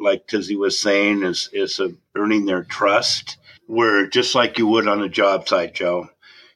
like 0.00 0.26
Tizzy 0.26 0.56
was 0.56 0.78
saying, 0.78 1.22
is 1.22 1.48
is 1.52 1.80
earning 2.14 2.44
their 2.44 2.64
trust. 2.64 3.37
Where 3.68 4.06
just 4.08 4.34
like 4.34 4.56
you 4.56 4.66
would 4.66 4.88
on 4.88 5.02
a 5.02 5.10
job 5.10 5.46
site, 5.46 5.74
Joe, 5.74 6.08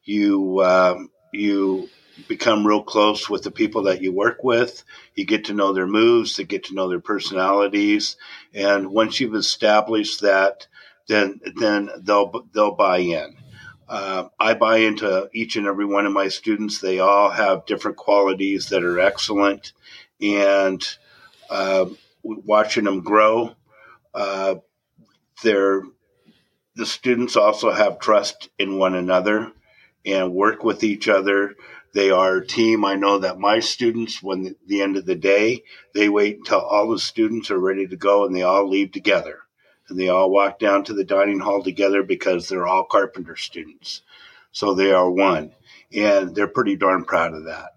you 0.02 0.62
um, 0.62 1.10
you 1.30 1.90
become 2.26 2.66
real 2.66 2.82
close 2.82 3.28
with 3.28 3.42
the 3.42 3.50
people 3.50 3.82
that 3.82 4.00
you 4.00 4.12
work 4.12 4.42
with. 4.42 4.82
You 5.14 5.26
get 5.26 5.44
to 5.44 5.52
know 5.52 5.74
their 5.74 5.86
moves, 5.86 6.36
to 6.36 6.44
get 6.44 6.64
to 6.64 6.74
know 6.74 6.88
their 6.88 7.00
personalities, 7.00 8.16
and 8.54 8.88
once 8.88 9.20
you've 9.20 9.34
established 9.34 10.22
that, 10.22 10.66
then 11.06 11.38
then 11.56 11.90
they'll 12.00 12.32
they'll 12.54 12.74
buy 12.74 12.98
in. 12.98 13.36
Uh, 13.86 14.28
I 14.40 14.54
buy 14.54 14.78
into 14.78 15.28
each 15.34 15.56
and 15.56 15.66
every 15.66 15.84
one 15.84 16.06
of 16.06 16.14
my 16.14 16.28
students. 16.28 16.80
They 16.80 16.98
all 16.98 17.28
have 17.28 17.66
different 17.66 17.98
qualities 17.98 18.70
that 18.70 18.82
are 18.82 18.98
excellent, 18.98 19.74
and 20.18 20.82
uh, 21.50 21.90
watching 22.22 22.84
them 22.84 23.02
grow, 23.02 23.54
uh, 24.14 24.54
they're 25.42 25.82
the 26.74 26.86
students 26.86 27.36
also 27.36 27.70
have 27.70 27.98
trust 27.98 28.48
in 28.58 28.78
one 28.78 28.94
another 28.94 29.52
and 30.04 30.32
work 30.32 30.64
with 30.64 30.82
each 30.82 31.08
other. 31.08 31.54
They 31.94 32.10
are 32.10 32.38
a 32.38 32.46
team. 32.46 32.84
I 32.84 32.94
know 32.94 33.18
that 33.18 33.38
my 33.38 33.60
students, 33.60 34.22
when 34.22 34.56
the, 34.66 34.82
end 34.82 34.96
of 34.96 35.04
the 35.04 35.14
day, 35.14 35.64
they 35.94 36.08
wait 36.08 36.38
until 36.38 36.60
all 36.60 36.90
the 36.90 36.98
students 36.98 37.50
are 37.50 37.58
ready 37.58 37.86
to 37.86 37.96
go 37.96 38.24
and 38.24 38.34
they 38.34 38.42
all 38.42 38.68
leave 38.68 38.92
together. 38.92 39.40
And 39.88 39.98
they 39.98 40.08
all 40.08 40.30
walk 40.30 40.58
down 40.58 40.84
to 40.84 40.94
the 40.94 41.04
dining 41.04 41.40
hall 41.40 41.62
together 41.62 42.02
because 42.02 42.48
they're 42.48 42.66
all 42.66 42.84
carpenter 42.84 43.36
students. 43.36 44.00
So 44.52 44.74
they 44.74 44.92
are 44.92 45.10
one. 45.10 45.52
And 45.94 46.34
they're 46.34 46.48
pretty 46.48 46.76
darn 46.76 47.04
proud 47.04 47.34
of 47.34 47.44
that. 47.44 47.74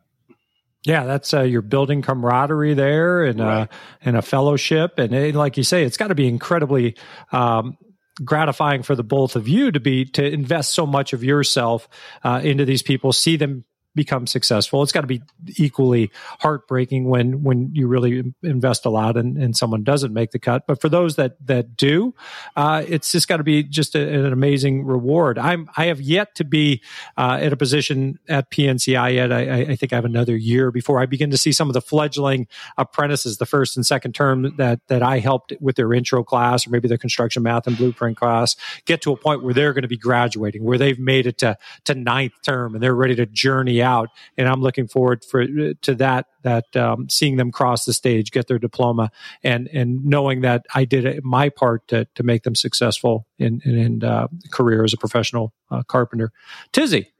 Yeah, 0.83 1.03
that's 1.05 1.33
uh, 1.33 1.41
you're 1.41 1.63
building 1.63 2.03
camaraderie 2.03 2.75
there 2.75 3.23
and 3.25 3.41
uh, 3.41 3.43
right. 3.43 3.61
uh, 3.61 3.67
and 4.03 4.15
a 4.15 4.21
fellowship, 4.21 4.99
and 4.99 5.13
it, 5.13 5.33
like 5.33 5.57
you 5.57 5.63
say, 5.63 5.83
it's 5.83 5.97
got 5.97 6.09
to 6.09 6.15
be 6.15 6.27
incredibly 6.27 6.95
um, 7.31 7.75
gratifying 8.23 8.83
for 8.83 8.95
the 8.95 9.03
both 9.03 9.35
of 9.35 9.47
you 9.47 9.71
to 9.71 9.79
be 9.79 10.05
to 10.05 10.25
invest 10.25 10.73
so 10.73 10.85
much 10.85 11.13
of 11.13 11.23
yourself 11.23 11.87
uh, 12.23 12.41
into 12.43 12.65
these 12.65 12.81
people, 12.81 13.11
see 13.11 13.35
them 13.35 13.65
become 13.95 14.27
successful. 14.27 14.83
It's 14.83 14.91
got 14.91 15.01
to 15.01 15.07
be 15.07 15.23
equally 15.57 16.11
heartbreaking 16.39 17.05
when 17.05 17.43
when 17.43 17.73
you 17.73 17.87
really 17.87 18.33
invest 18.43 18.85
a 18.85 18.89
lot 18.89 19.17
and, 19.17 19.37
and 19.37 19.55
someone 19.55 19.83
doesn't 19.83 20.13
make 20.13 20.31
the 20.31 20.39
cut. 20.39 20.67
But 20.67 20.81
for 20.81 20.89
those 20.89 21.15
that 21.15 21.35
that 21.47 21.77
do, 21.77 22.13
uh, 22.55 22.83
it's 22.87 23.11
just 23.11 23.27
got 23.27 23.37
to 23.37 23.43
be 23.43 23.63
just 23.63 23.95
a, 23.95 24.01
an 24.01 24.33
amazing 24.33 24.85
reward. 24.85 25.37
I'm 25.39 25.69
I 25.77 25.85
have 25.85 26.01
yet 26.01 26.35
to 26.35 26.43
be 26.43 26.81
uh, 27.17 27.39
at 27.41 27.53
a 27.53 27.57
position 27.57 28.19
at 28.27 28.51
PNCI 28.51 29.15
yet. 29.15 29.31
I, 29.31 29.61
I, 29.61 29.75
think 29.75 29.93
I 29.93 29.95
have 29.95 30.05
another 30.05 30.35
year 30.35 30.71
before 30.71 30.99
I 30.99 31.05
begin 31.05 31.31
to 31.31 31.37
see 31.37 31.51
some 31.51 31.69
of 31.69 31.73
the 31.73 31.81
fledgling 31.81 32.47
apprentices, 32.77 33.37
the 33.37 33.45
first 33.45 33.77
and 33.77 33.85
second 33.85 34.13
term 34.13 34.55
that 34.57 34.81
that 34.87 35.01
I 35.01 35.19
helped 35.19 35.53
with 35.61 35.77
their 35.77 35.93
intro 35.93 36.23
class 36.23 36.67
or 36.67 36.71
maybe 36.71 36.87
their 36.87 36.97
construction 36.97 37.43
math 37.43 37.67
and 37.67 37.77
blueprint 37.77 38.17
class, 38.17 38.55
get 38.85 39.01
to 39.03 39.11
a 39.11 39.17
point 39.17 39.43
where 39.43 39.53
they're 39.53 39.73
going 39.73 39.83
to 39.83 39.87
be 39.87 39.97
graduating, 39.97 40.63
where 40.63 40.77
they've 40.77 40.99
made 40.99 41.27
it 41.27 41.37
to 41.39 41.57
to 41.85 41.95
ninth 41.95 42.33
term 42.43 42.73
and 42.73 42.83
they're 42.83 42.95
ready 42.95 43.15
to 43.15 43.25
journey 43.25 43.81
out. 43.85 44.09
And 44.37 44.49
I'm 44.49 44.61
looking 44.61 44.87
forward 44.87 45.23
for 45.23 45.45
to 45.45 45.95
that 45.95 46.25
that 46.41 46.75
um, 46.75 47.09
seeing 47.09 47.37
them 47.37 47.51
cross 47.51 47.85
the 47.85 47.93
stage, 47.93 48.31
get 48.31 48.47
their 48.47 48.59
diploma, 48.59 49.11
and 49.43 49.69
and 49.69 50.03
knowing 50.03 50.41
that 50.41 50.65
I 50.75 50.83
did 50.83 51.23
my 51.23 51.49
part 51.49 51.87
to 51.89 52.05
to 52.15 52.23
make 52.23 52.43
them 52.43 52.55
successful 52.55 53.27
in 53.39 53.61
in, 53.63 53.77
in 53.77 54.03
uh, 54.03 54.27
career 54.51 54.83
as 54.83 54.93
a 54.93 54.97
professional 54.97 55.53
uh, 55.71 55.83
carpenter. 55.83 56.31
Tizzy, 56.73 57.13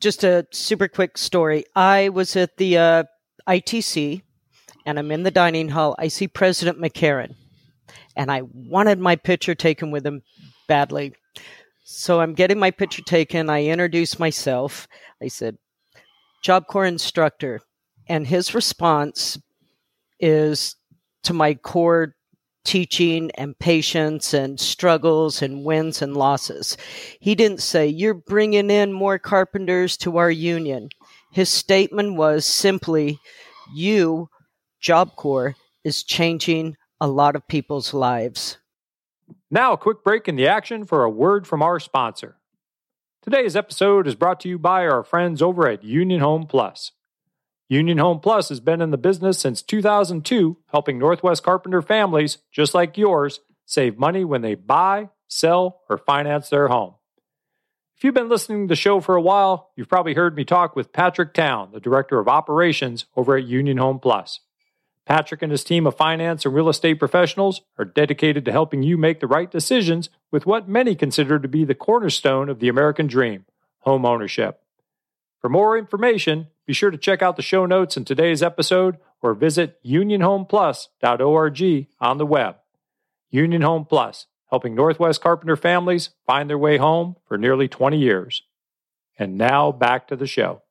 just 0.00 0.24
a 0.24 0.46
super 0.50 0.88
quick 0.88 1.16
story. 1.16 1.64
I 1.74 2.10
was 2.10 2.36
at 2.36 2.56
the 2.58 2.76
uh, 2.76 3.04
ITC, 3.48 4.22
and 4.84 4.98
I'm 4.98 5.10
in 5.10 5.22
the 5.22 5.30
dining 5.30 5.70
hall. 5.70 5.94
I 5.98 6.08
see 6.08 6.28
President 6.28 6.78
McCarron, 6.78 7.34
and 8.16 8.30
I 8.30 8.42
wanted 8.42 8.98
my 8.98 9.16
picture 9.16 9.54
taken 9.54 9.90
with 9.90 10.04
him 10.04 10.22
badly. 10.68 11.14
So 11.92 12.20
I'm 12.20 12.34
getting 12.34 12.60
my 12.60 12.70
picture 12.70 13.02
taken. 13.02 13.50
I 13.50 13.64
introduce 13.64 14.18
myself. 14.18 14.86
I 15.20 15.26
said, 15.26 15.58
Job 16.40 16.66
Corps 16.66 16.86
instructor, 16.86 17.60
and 18.08 18.26
his 18.26 18.54
response 18.54 19.38
is 20.18 20.76
to 21.24 21.32
my 21.32 21.54
core 21.54 22.14
teaching 22.64 23.30
and 23.32 23.58
patience 23.58 24.34
and 24.34 24.60
struggles 24.60 25.42
and 25.42 25.64
wins 25.64 26.02
and 26.02 26.16
losses. 26.16 26.76
He 27.20 27.34
didn't 27.34 27.62
say, 27.62 27.86
You're 27.86 28.14
bringing 28.14 28.70
in 28.70 28.92
more 28.92 29.18
carpenters 29.18 29.96
to 29.98 30.18
our 30.18 30.30
union. 30.30 30.88
His 31.32 31.48
statement 31.48 32.16
was 32.16 32.44
simply, 32.44 33.18
You, 33.74 34.28
Job 34.80 35.16
Corps, 35.16 35.54
is 35.84 36.02
changing 36.02 36.76
a 37.00 37.08
lot 37.08 37.36
of 37.36 37.48
people's 37.48 37.94
lives. 37.94 38.58
Now, 39.50 39.72
a 39.72 39.78
quick 39.78 40.04
break 40.04 40.28
in 40.28 40.36
the 40.36 40.48
action 40.48 40.84
for 40.84 41.04
a 41.04 41.10
word 41.10 41.46
from 41.46 41.62
our 41.62 41.80
sponsor. 41.80 42.36
Today's 43.22 43.54
episode 43.54 44.06
is 44.06 44.14
brought 44.14 44.40
to 44.40 44.48
you 44.48 44.58
by 44.58 44.86
our 44.86 45.04
friends 45.04 45.42
over 45.42 45.68
at 45.68 45.84
Union 45.84 46.20
Home 46.20 46.46
Plus. 46.46 46.92
Union 47.68 47.98
Home 47.98 48.18
Plus 48.18 48.48
has 48.48 48.60
been 48.60 48.80
in 48.80 48.92
the 48.92 48.96
business 48.96 49.38
since 49.38 49.60
2002, 49.60 50.56
helping 50.72 50.98
Northwest 50.98 51.42
Carpenter 51.42 51.82
families 51.82 52.38
just 52.50 52.74
like 52.74 52.96
yours 52.96 53.40
save 53.66 53.98
money 53.98 54.24
when 54.24 54.40
they 54.40 54.54
buy, 54.54 55.10
sell, 55.28 55.82
or 55.90 55.98
finance 55.98 56.48
their 56.48 56.68
home. 56.68 56.94
If 57.94 58.04
you've 58.04 58.14
been 58.14 58.30
listening 58.30 58.66
to 58.66 58.72
the 58.72 58.74
show 58.74 59.00
for 59.00 59.16
a 59.16 59.20
while, 59.22 59.70
you've 59.76 59.90
probably 59.90 60.14
heard 60.14 60.34
me 60.34 60.46
talk 60.46 60.74
with 60.74 60.90
Patrick 60.90 61.34
Town, 61.34 61.72
the 61.74 61.78
Director 61.78 62.18
of 62.18 62.26
Operations 62.26 63.04
over 63.16 63.36
at 63.36 63.44
Union 63.44 63.76
Home 63.76 63.98
Plus. 63.98 64.40
Patrick 65.10 65.42
and 65.42 65.50
his 65.50 65.64
team 65.64 65.88
of 65.88 65.96
finance 65.96 66.44
and 66.44 66.54
real 66.54 66.68
estate 66.68 67.00
professionals 67.00 67.62
are 67.76 67.84
dedicated 67.84 68.44
to 68.44 68.52
helping 68.52 68.84
you 68.84 68.96
make 68.96 69.18
the 69.18 69.26
right 69.26 69.50
decisions 69.50 70.08
with 70.30 70.46
what 70.46 70.68
many 70.68 70.94
consider 70.94 71.40
to 71.40 71.48
be 71.48 71.64
the 71.64 71.74
cornerstone 71.74 72.48
of 72.48 72.60
the 72.60 72.68
American 72.68 73.08
dream 73.08 73.44
home 73.80 74.06
ownership. 74.06 74.62
For 75.40 75.48
more 75.48 75.76
information, 75.76 76.46
be 76.64 76.72
sure 76.72 76.92
to 76.92 76.96
check 76.96 77.22
out 77.22 77.34
the 77.34 77.42
show 77.42 77.66
notes 77.66 77.96
in 77.96 78.04
today's 78.04 78.40
episode 78.40 78.98
or 79.20 79.34
visit 79.34 79.82
unionhomeplus.org 79.84 81.86
on 81.98 82.18
the 82.18 82.26
web. 82.26 82.56
Union 83.30 83.62
Home 83.62 83.86
Plus, 83.86 84.26
helping 84.48 84.76
Northwest 84.76 85.20
Carpenter 85.20 85.56
families 85.56 86.10
find 86.24 86.48
their 86.48 86.56
way 86.56 86.76
home 86.76 87.16
for 87.26 87.36
nearly 87.36 87.66
20 87.66 87.98
years. 87.98 88.44
And 89.18 89.36
now 89.36 89.72
back 89.72 90.06
to 90.06 90.14
the 90.14 90.28
show. 90.28 90.62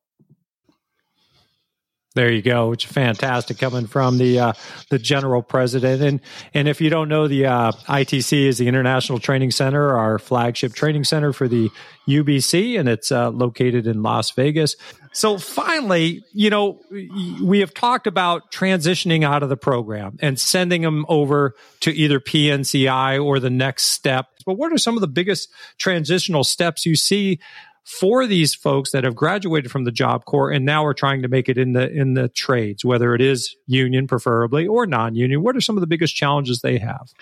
There 2.16 2.32
you 2.32 2.42
go, 2.42 2.70
which 2.70 2.86
is 2.86 2.90
fantastic 2.90 3.58
coming 3.58 3.86
from 3.86 4.18
the 4.18 4.40
uh, 4.40 4.52
the 4.88 4.98
general 4.98 5.42
president. 5.42 6.02
And 6.02 6.20
and 6.52 6.66
if 6.66 6.80
you 6.80 6.90
don't 6.90 7.08
know, 7.08 7.28
the 7.28 7.46
uh, 7.46 7.70
ITC 7.70 8.46
is 8.46 8.58
the 8.58 8.66
International 8.66 9.20
Training 9.20 9.52
Center, 9.52 9.96
our 9.96 10.18
flagship 10.18 10.72
training 10.72 11.04
center 11.04 11.32
for 11.32 11.46
the 11.46 11.70
UBC, 12.08 12.80
and 12.80 12.88
it's 12.88 13.12
uh, 13.12 13.30
located 13.30 13.86
in 13.86 14.02
Las 14.02 14.32
Vegas. 14.32 14.74
So 15.12 15.38
finally, 15.38 16.24
you 16.32 16.50
know, 16.50 16.80
we 16.90 17.60
have 17.60 17.74
talked 17.74 18.08
about 18.08 18.50
transitioning 18.50 19.24
out 19.24 19.44
of 19.44 19.48
the 19.48 19.56
program 19.56 20.18
and 20.20 20.38
sending 20.38 20.82
them 20.82 21.06
over 21.08 21.54
to 21.80 21.92
either 21.92 22.18
PNCI 22.18 23.24
or 23.24 23.38
the 23.38 23.50
next 23.50 23.86
step. 23.86 24.26
But 24.46 24.54
what 24.54 24.72
are 24.72 24.78
some 24.78 24.96
of 24.96 25.00
the 25.00 25.08
biggest 25.08 25.48
transitional 25.78 26.42
steps 26.42 26.86
you 26.86 26.96
see 26.96 27.38
for 27.84 28.26
these 28.26 28.54
folks 28.54 28.90
that 28.92 29.04
have 29.04 29.16
graduated 29.16 29.70
from 29.70 29.84
the 29.84 29.92
job 29.92 30.24
corps 30.24 30.50
and 30.50 30.64
now 30.64 30.84
are 30.84 30.94
trying 30.94 31.22
to 31.22 31.28
make 31.28 31.48
it 31.48 31.58
in 31.58 31.72
the 31.72 31.90
in 31.90 32.14
the 32.14 32.28
trades 32.28 32.84
whether 32.84 33.14
it 33.14 33.20
is 33.20 33.56
union 33.66 34.06
preferably 34.06 34.66
or 34.66 34.86
non-union 34.86 35.42
what 35.42 35.56
are 35.56 35.60
some 35.60 35.76
of 35.76 35.80
the 35.80 35.86
biggest 35.86 36.14
challenges 36.14 36.60
they 36.60 36.78
have? 36.78 37.12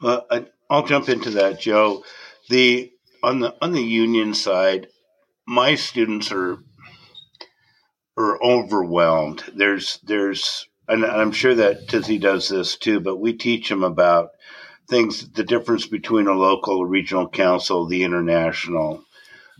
Well 0.00 0.26
i'll 0.70 0.86
jump 0.86 1.08
into 1.08 1.30
that 1.30 1.60
joe. 1.60 2.04
The 2.48 2.92
on 3.22 3.40
the 3.40 3.54
on 3.60 3.72
the 3.72 3.82
union 3.82 4.34
side 4.34 4.88
my 5.46 5.74
students 5.74 6.32
are 6.32 6.58
are 8.16 8.42
overwhelmed. 8.42 9.44
There's 9.54 9.98
there's 10.04 10.66
and 10.88 11.04
i'm 11.04 11.32
sure 11.32 11.54
that 11.54 11.88
tizzy 11.88 12.18
does 12.18 12.48
this 12.48 12.76
too 12.76 13.00
but 13.00 13.16
we 13.16 13.32
teach 13.32 13.68
them 13.68 13.82
about 13.82 14.30
things 14.88 15.28
the 15.30 15.44
difference 15.44 15.86
between 15.86 16.26
a 16.26 16.32
local 16.32 16.82
a 16.82 16.86
regional 16.86 17.28
council 17.28 17.86
the 17.86 18.04
international 18.04 19.02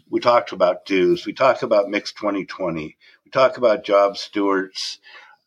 we 0.09 0.21
talked 0.21 0.53
about 0.53 0.85
dues. 0.85 1.27
We 1.27 1.33
talk 1.33 1.63
about 1.63 1.89
Mix 1.89 2.13
2020. 2.13 2.97
We 3.25 3.31
talk 3.31 3.57
about 3.57 3.85
job 3.85 4.17
stewards. 4.17 4.99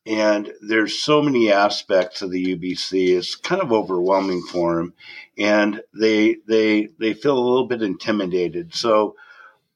And 0.06 0.52
there's 0.62 1.02
so 1.02 1.22
many 1.22 1.52
aspects 1.52 2.22
of 2.22 2.32
the 2.32 2.56
UBC. 2.56 3.18
It's 3.18 3.36
kind 3.36 3.62
of 3.62 3.72
overwhelming 3.72 4.42
for 4.42 4.76
them. 4.76 4.94
And 5.38 5.82
they, 5.94 6.38
they, 6.48 6.90
they 6.98 7.14
feel 7.14 7.38
a 7.38 7.40
little 7.40 7.68
bit 7.68 7.82
intimidated. 7.82 8.74
So 8.74 9.16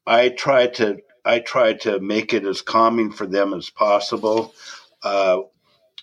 I 0.06 0.30
try 0.30 0.66
to, 0.66 0.98
I 1.24 1.38
try 1.38 1.74
to 1.74 2.00
make 2.00 2.34
it 2.34 2.44
as 2.44 2.60
calming 2.60 3.12
for 3.12 3.26
them 3.26 3.54
as 3.54 3.70
possible. 3.70 4.54
Uh, 5.02 5.42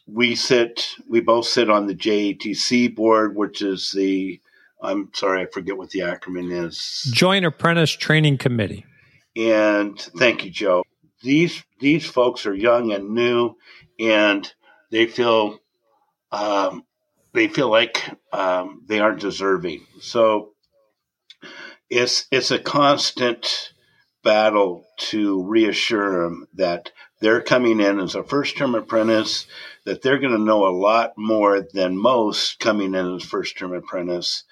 we 0.08 0.36
sit, 0.36 0.88
we 1.08 1.22
both 1.22 1.46
sit 1.46 1.70
on 1.70 1.86
the 1.86 1.96
JATC 1.96 2.96
board, 2.96 3.36
which 3.36 3.62
is 3.62 3.92
the 3.92 4.41
I'm 4.82 5.10
sorry, 5.14 5.42
I 5.42 5.46
forget 5.46 5.78
what 5.78 5.92
the 5.92 6.00
acronym 6.00 6.68
is. 6.68 7.10
Joint 7.14 7.46
Apprentice 7.46 7.92
Training 7.92 8.38
Committee. 8.38 8.86
And 9.36 10.00
thank 10.00 10.44
you, 10.44 10.52
Joe. 10.52 10.84
these 11.22 11.64
these 11.80 12.06
folks 12.06 12.46
are 12.46 12.54
young 12.54 12.92
and 12.92 13.12
new, 13.12 13.56
and 14.00 14.52
they 14.90 15.06
feel 15.06 15.60
um, 16.32 16.84
they 17.34 17.48
feel 17.48 17.70
like 17.70 18.10
um, 18.34 18.84
they 18.88 19.00
aren't 19.00 19.22
deserving. 19.22 19.86
So 20.02 20.54
it's 21.90 22.26
it's 22.32 22.52
a 22.52 22.60
constant 22.60 23.74
battle 24.24 24.86
to 24.98 25.44
reassure 25.44 26.24
them 26.24 26.48
that 26.56 26.92
they're 27.22 27.42
coming 27.42 27.80
in 27.80 28.00
as 28.00 28.16
a 28.16 28.24
first 28.24 28.58
term 28.58 28.76
apprentice, 28.76 29.46
that 29.86 30.02
they're 30.02 30.20
going 30.20 30.34
to 30.36 30.44
know 30.44 30.68
a 30.68 30.76
lot 30.76 31.14
more 31.18 31.66
than 31.74 31.98
most 31.98 32.60
coming 32.60 32.94
in 32.96 33.16
as 33.16 33.24
first 33.24 33.58
term 33.58 33.74
apprentice. 33.74 34.44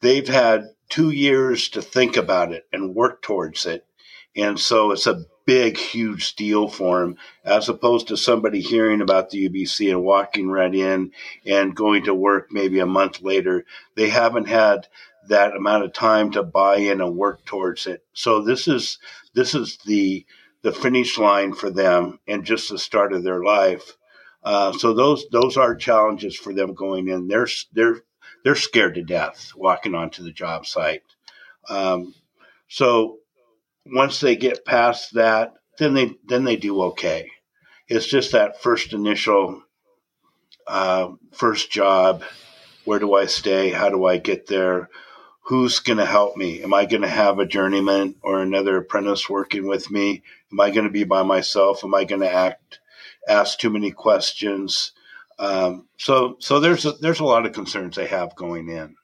They've 0.00 0.28
had 0.28 0.70
two 0.88 1.10
years 1.10 1.68
to 1.70 1.82
think 1.82 2.16
about 2.16 2.52
it 2.52 2.66
and 2.72 2.94
work 2.94 3.22
towards 3.22 3.66
it. 3.66 3.86
And 4.36 4.58
so 4.58 4.92
it's 4.92 5.06
a 5.06 5.24
big, 5.44 5.76
huge 5.76 6.36
deal 6.36 6.68
for 6.68 7.00
them, 7.00 7.16
as 7.44 7.68
opposed 7.68 8.08
to 8.08 8.16
somebody 8.16 8.60
hearing 8.60 9.00
about 9.00 9.30
the 9.30 9.48
UBC 9.48 9.90
and 9.90 10.04
walking 10.04 10.48
right 10.48 10.74
in 10.74 11.12
and 11.44 11.74
going 11.74 12.04
to 12.04 12.14
work 12.14 12.48
maybe 12.52 12.78
a 12.78 12.86
month 12.86 13.20
later. 13.22 13.64
They 13.96 14.08
haven't 14.08 14.46
had 14.46 14.86
that 15.28 15.56
amount 15.56 15.84
of 15.84 15.92
time 15.92 16.30
to 16.32 16.42
buy 16.42 16.76
in 16.76 17.00
and 17.00 17.16
work 17.16 17.44
towards 17.44 17.86
it. 17.86 18.04
So 18.12 18.42
this 18.42 18.68
is 18.68 18.98
this 19.34 19.54
is 19.54 19.78
the 19.84 20.24
the 20.62 20.72
finish 20.72 21.18
line 21.18 21.52
for 21.52 21.70
them 21.70 22.20
and 22.26 22.44
just 22.44 22.70
the 22.70 22.78
start 22.78 23.12
of 23.12 23.22
their 23.22 23.42
life. 23.42 23.96
Uh, 24.42 24.72
so 24.72 24.94
those 24.94 25.26
those 25.30 25.56
are 25.56 25.74
challenges 25.74 26.36
for 26.36 26.54
them 26.54 26.74
going 26.74 27.08
in. 27.08 27.28
They're 27.28 27.48
they're 27.72 28.02
they're 28.44 28.54
scared 28.54 28.94
to 28.94 29.02
death 29.02 29.52
walking 29.56 29.94
onto 29.94 30.22
the 30.22 30.32
job 30.32 30.66
site. 30.66 31.02
Um, 31.68 32.14
so 32.68 33.18
once 33.86 34.20
they 34.20 34.36
get 34.36 34.64
past 34.64 35.14
that, 35.14 35.54
then 35.78 35.94
they 35.94 36.14
then 36.26 36.44
they 36.44 36.56
do 36.56 36.82
okay. 36.82 37.30
It's 37.88 38.06
just 38.06 38.32
that 38.32 38.62
first 38.62 38.92
initial 38.92 39.62
uh, 40.66 41.08
first 41.32 41.70
job. 41.70 42.22
Where 42.84 42.98
do 42.98 43.14
I 43.14 43.26
stay? 43.26 43.70
How 43.70 43.88
do 43.90 44.06
I 44.06 44.18
get 44.18 44.46
there? 44.46 44.88
Who's 45.44 45.80
going 45.80 45.98
to 45.98 46.06
help 46.06 46.36
me? 46.36 46.62
Am 46.62 46.72
I 46.72 46.86
going 46.86 47.02
to 47.02 47.08
have 47.08 47.38
a 47.38 47.46
journeyman 47.46 48.14
or 48.22 48.40
another 48.40 48.76
apprentice 48.76 49.28
working 49.28 49.66
with 49.66 49.90
me? 49.90 50.22
Am 50.52 50.60
I 50.60 50.70
going 50.70 50.84
to 50.84 50.92
be 50.92 51.04
by 51.04 51.22
myself? 51.22 51.82
Am 51.82 51.94
I 51.94 52.04
going 52.04 52.20
to 52.20 52.32
act 52.32 52.78
ask 53.28 53.58
too 53.58 53.70
many 53.70 53.90
questions? 53.90 54.92
Um, 55.40 55.88
so 55.98 56.36
so 56.38 56.60
there's 56.60 56.84
a, 56.84 56.92
there's 56.92 57.20
a 57.20 57.24
lot 57.24 57.46
of 57.46 57.52
concerns 57.52 57.96
they 57.96 58.06
have 58.06 58.36
going 58.36 58.68
in. 58.68 58.94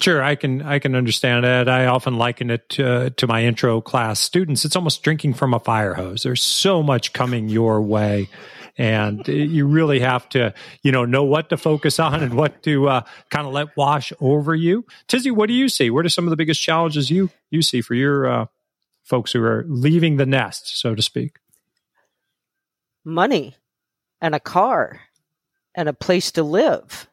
Sure, 0.00 0.22
I 0.22 0.36
can 0.36 0.62
I 0.62 0.78
can 0.78 0.94
understand 0.94 1.44
that. 1.44 1.68
I 1.68 1.86
often 1.86 2.16
liken 2.16 2.50
it 2.50 2.66
to, 2.70 3.10
to 3.10 3.26
my 3.26 3.44
intro 3.44 3.82
class 3.82 4.20
students. 4.20 4.64
It's 4.64 4.74
almost 4.74 5.02
drinking 5.02 5.34
from 5.34 5.52
a 5.52 5.60
fire 5.60 5.92
hose. 5.92 6.22
There's 6.22 6.42
so 6.42 6.82
much 6.82 7.12
coming 7.12 7.50
your 7.50 7.82
way, 7.82 8.30
and 8.78 9.26
you 9.28 9.66
really 9.66 10.00
have 10.00 10.26
to 10.30 10.54
you 10.82 10.92
know 10.92 11.04
know 11.04 11.24
what 11.24 11.50
to 11.50 11.58
focus 11.58 11.98
on 11.98 12.22
and 12.22 12.34
what 12.34 12.62
to 12.62 12.88
uh, 12.88 13.00
kind 13.30 13.46
of 13.46 13.52
let 13.52 13.76
wash 13.76 14.14
over 14.20 14.54
you. 14.54 14.86
Tizzy, 15.08 15.30
what 15.30 15.48
do 15.48 15.54
you 15.54 15.68
see? 15.68 15.90
What 15.90 16.06
are 16.06 16.10
some 16.10 16.24
of 16.24 16.30
the 16.30 16.36
biggest 16.36 16.62
challenges 16.62 17.10
you 17.10 17.28
you 17.50 17.60
see 17.60 17.82
for 17.82 17.94
your 17.94 18.26
uh, 18.26 18.46
folks 19.02 19.32
who 19.32 19.42
are 19.42 19.66
leaving 19.68 20.16
the 20.16 20.26
nest, 20.26 20.80
so 20.80 20.94
to 20.94 21.02
speak? 21.02 21.38
Money 23.04 23.56
and 24.20 24.34
a 24.34 24.40
car 24.40 25.00
and 25.78 25.88
a 25.88 25.92
place 25.92 26.32
to 26.32 26.42
live. 26.42 27.08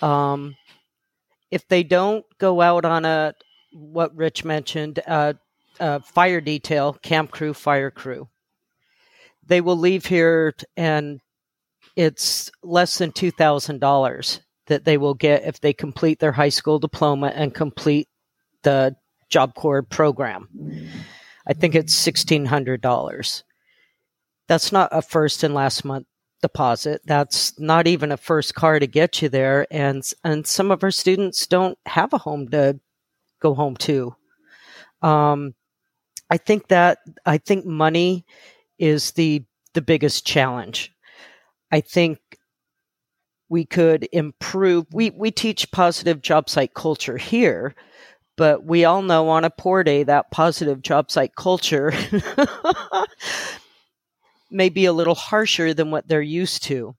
Um, 0.00 0.56
if 1.50 1.66
they 1.66 1.82
don't 1.82 2.24
go 2.38 2.60
out 2.60 2.84
on 2.84 3.04
a 3.04 3.34
what 3.72 4.14
Rich 4.16 4.44
mentioned, 4.44 5.00
uh, 5.08 5.34
uh, 5.80 5.98
fire 5.98 6.40
detail, 6.40 6.92
camp 6.92 7.32
crew, 7.32 7.52
fire 7.52 7.90
crew, 7.90 8.28
they 9.44 9.60
will 9.60 9.76
leave 9.76 10.06
here 10.06 10.54
and 10.76 11.20
it's 11.96 12.52
less 12.62 12.98
than 12.98 13.10
two 13.10 13.32
thousand 13.32 13.80
dollars 13.80 14.40
that 14.68 14.84
they 14.84 14.96
will 14.96 15.14
get 15.14 15.44
if 15.44 15.60
they 15.60 15.72
complete 15.72 16.20
their 16.20 16.32
high 16.32 16.48
school 16.48 16.78
diploma 16.78 17.32
and 17.34 17.52
complete 17.52 18.08
the 18.62 18.94
Job 19.28 19.56
Corps 19.56 19.82
program. 19.82 20.48
I 21.44 21.54
think 21.54 21.74
it's 21.74 21.94
sixteen 21.94 22.46
hundred 22.46 22.80
dollars. 22.80 23.42
That's 24.46 24.70
not 24.70 24.90
a 24.92 25.02
first 25.02 25.42
and 25.42 25.54
last 25.54 25.84
month 25.84 26.06
deposit. 26.42 27.02
That's 27.04 27.58
not 27.58 27.86
even 27.86 28.12
a 28.12 28.16
first 28.16 28.54
car 28.54 28.78
to 28.78 28.86
get 28.86 29.22
you 29.22 29.28
there, 29.28 29.66
and 29.70 30.02
and 30.24 30.46
some 30.46 30.70
of 30.70 30.82
our 30.82 30.90
students 30.90 31.46
don't 31.46 31.78
have 31.86 32.12
a 32.12 32.18
home 32.18 32.48
to 32.50 32.80
go 33.40 33.54
home 33.54 33.76
to. 33.76 34.14
Um, 35.02 35.54
I 36.30 36.36
think 36.36 36.68
that 36.68 36.98
I 37.26 37.38
think 37.38 37.66
money 37.66 38.24
is 38.78 39.12
the 39.12 39.44
the 39.74 39.82
biggest 39.82 40.26
challenge. 40.26 40.92
I 41.72 41.80
think 41.80 42.18
we 43.48 43.64
could 43.64 44.08
improve. 44.12 44.86
We 44.92 45.10
we 45.10 45.30
teach 45.30 45.70
positive 45.72 46.22
job 46.22 46.48
site 46.48 46.74
culture 46.74 47.16
here, 47.16 47.74
but 48.36 48.64
we 48.64 48.84
all 48.84 49.02
know 49.02 49.28
on 49.28 49.44
a 49.44 49.50
poor 49.50 49.82
day 49.84 50.04
that 50.04 50.30
positive 50.30 50.82
job 50.82 51.10
site 51.10 51.34
culture 51.36 51.92
may 54.50 54.68
be 54.68 54.84
a 54.84 54.92
little 54.92 55.14
harsher 55.14 55.74
than 55.74 55.90
what 55.90 56.08
they're 56.08 56.22
used 56.22 56.62
to. 56.64 56.96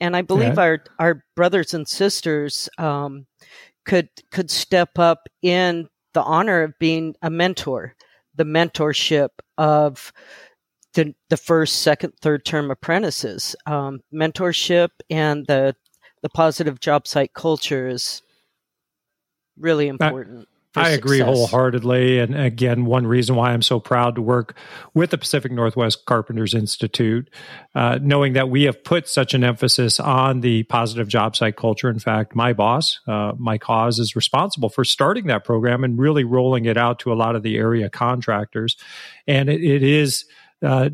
And 0.00 0.16
I 0.16 0.22
believe 0.22 0.54
yeah. 0.54 0.62
our 0.62 0.84
our 0.98 1.24
brothers 1.34 1.74
and 1.74 1.86
sisters 1.88 2.68
um, 2.78 3.26
could 3.84 4.08
could 4.30 4.50
step 4.50 4.98
up 4.98 5.28
in 5.42 5.88
the 6.14 6.22
honor 6.22 6.62
of 6.62 6.78
being 6.78 7.14
a 7.22 7.30
mentor, 7.30 7.94
the 8.34 8.44
mentorship 8.44 9.30
of 9.56 10.12
the 10.94 11.14
the 11.30 11.36
first, 11.36 11.80
second, 11.82 12.12
third 12.20 12.44
term 12.44 12.70
apprentices. 12.70 13.56
Um, 13.66 14.00
mentorship 14.14 14.90
and 15.10 15.46
the 15.46 15.74
the 16.22 16.28
positive 16.28 16.80
job 16.80 17.06
site 17.06 17.32
culture 17.34 17.88
is 17.88 18.22
really 19.58 19.88
important. 19.88 20.48
I 20.76 20.90
agree 20.90 21.18
success. 21.18 21.34
wholeheartedly. 21.34 22.18
And 22.18 22.38
again, 22.38 22.84
one 22.84 23.06
reason 23.06 23.36
why 23.36 23.52
I'm 23.52 23.62
so 23.62 23.80
proud 23.80 24.14
to 24.16 24.22
work 24.22 24.56
with 24.94 25.10
the 25.10 25.18
Pacific 25.18 25.50
Northwest 25.50 26.04
Carpenters 26.04 26.54
Institute, 26.54 27.30
uh, 27.74 27.98
knowing 28.02 28.34
that 28.34 28.50
we 28.50 28.64
have 28.64 28.84
put 28.84 29.08
such 29.08 29.34
an 29.34 29.44
emphasis 29.44 29.98
on 29.98 30.40
the 30.40 30.64
positive 30.64 31.08
job 31.08 31.36
site 31.36 31.56
culture. 31.56 31.88
In 31.88 31.98
fact, 31.98 32.34
my 32.34 32.52
boss, 32.52 33.00
uh, 33.08 33.32
Mike 33.38 33.64
Hawes, 33.64 33.98
is 33.98 34.14
responsible 34.14 34.68
for 34.68 34.84
starting 34.84 35.26
that 35.26 35.44
program 35.44 35.84
and 35.84 35.98
really 35.98 36.24
rolling 36.24 36.66
it 36.66 36.76
out 36.76 36.98
to 37.00 37.12
a 37.12 37.14
lot 37.14 37.34
of 37.34 37.42
the 37.42 37.56
area 37.56 37.88
contractors. 37.88 38.76
And 39.26 39.48
it, 39.48 39.64
it 39.64 39.82
is 39.82 40.26
uh, 40.62 40.90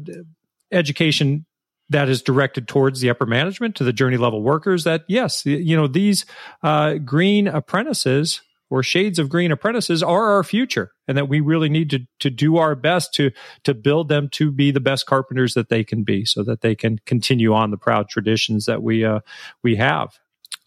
education 0.70 1.46
that 1.90 2.08
is 2.08 2.22
directed 2.22 2.66
towards 2.68 3.00
the 3.00 3.10
upper 3.10 3.26
management 3.26 3.76
to 3.76 3.84
the 3.84 3.92
journey 3.92 4.16
level 4.16 4.42
workers 4.42 4.84
that 4.84 5.04
yes 5.06 5.44
you 5.44 5.76
know 5.76 5.86
these 5.86 6.24
uh, 6.62 6.94
green 6.94 7.46
apprentices 7.46 8.40
or 8.70 8.82
shades 8.82 9.18
of 9.18 9.28
green 9.28 9.52
apprentices 9.52 10.02
are 10.02 10.30
our 10.30 10.44
future 10.44 10.92
and 11.06 11.16
that 11.16 11.28
we 11.28 11.40
really 11.40 11.68
need 11.68 11.90
to 11.90 12.00
to 12.20 12.30
do 12.30 12.56
our 12.56 12.74
best 12.74 13.14
to 13.14 13.30
to 13.62 13.74
build 13.74 14.08
them 14.08 14.28
to 14.30 14.50
be 14.50 14.70
the 14.70 14.80
best 14.80 15.06
carpenters 15.06 15.54
that 15.54 15.68
they 15.68 15.84
can 15.84 16.02
be 16.02 16.24
so 16.24 16.42
that 16.42 16.60
they 16.60 16.74
can 16.74 16.98
continue 17.06 17.54
on 17.54 17.70
the 17.70 17.76
proud 17.76 18.08
traditions 18.08 18.66
that 18.66 18.82
we 18.82 19.04
uh, 19.04 19.20
we 19.62 19.76
have. 19.76 20.18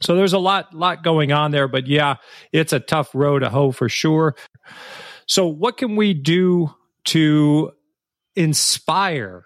So 0.02 0.16
there's 0.16 0.34
a 0.34 0.40
lot 0.40 0.74
lot 0.74 1.04
going 1.04 1.32
on 1.32 1.52
there 1.52 1.68
but 1.68 1.88
yeah 1.88 2.16
it's 2.52 2.74
a 2.74 2.80
tough 2.80 3.14
road 3.14 3.40
to 3.40 3.50
hoe 3.50 3.72
for 3.72 3.90
sure. 3.90 4.36
So 5.26 5.48
what 5.48 5.78
can 5.78 5.96
we 5.96 6.14
do 6.14 6.74
to 7.06 7.72
inspire 8.36 9.46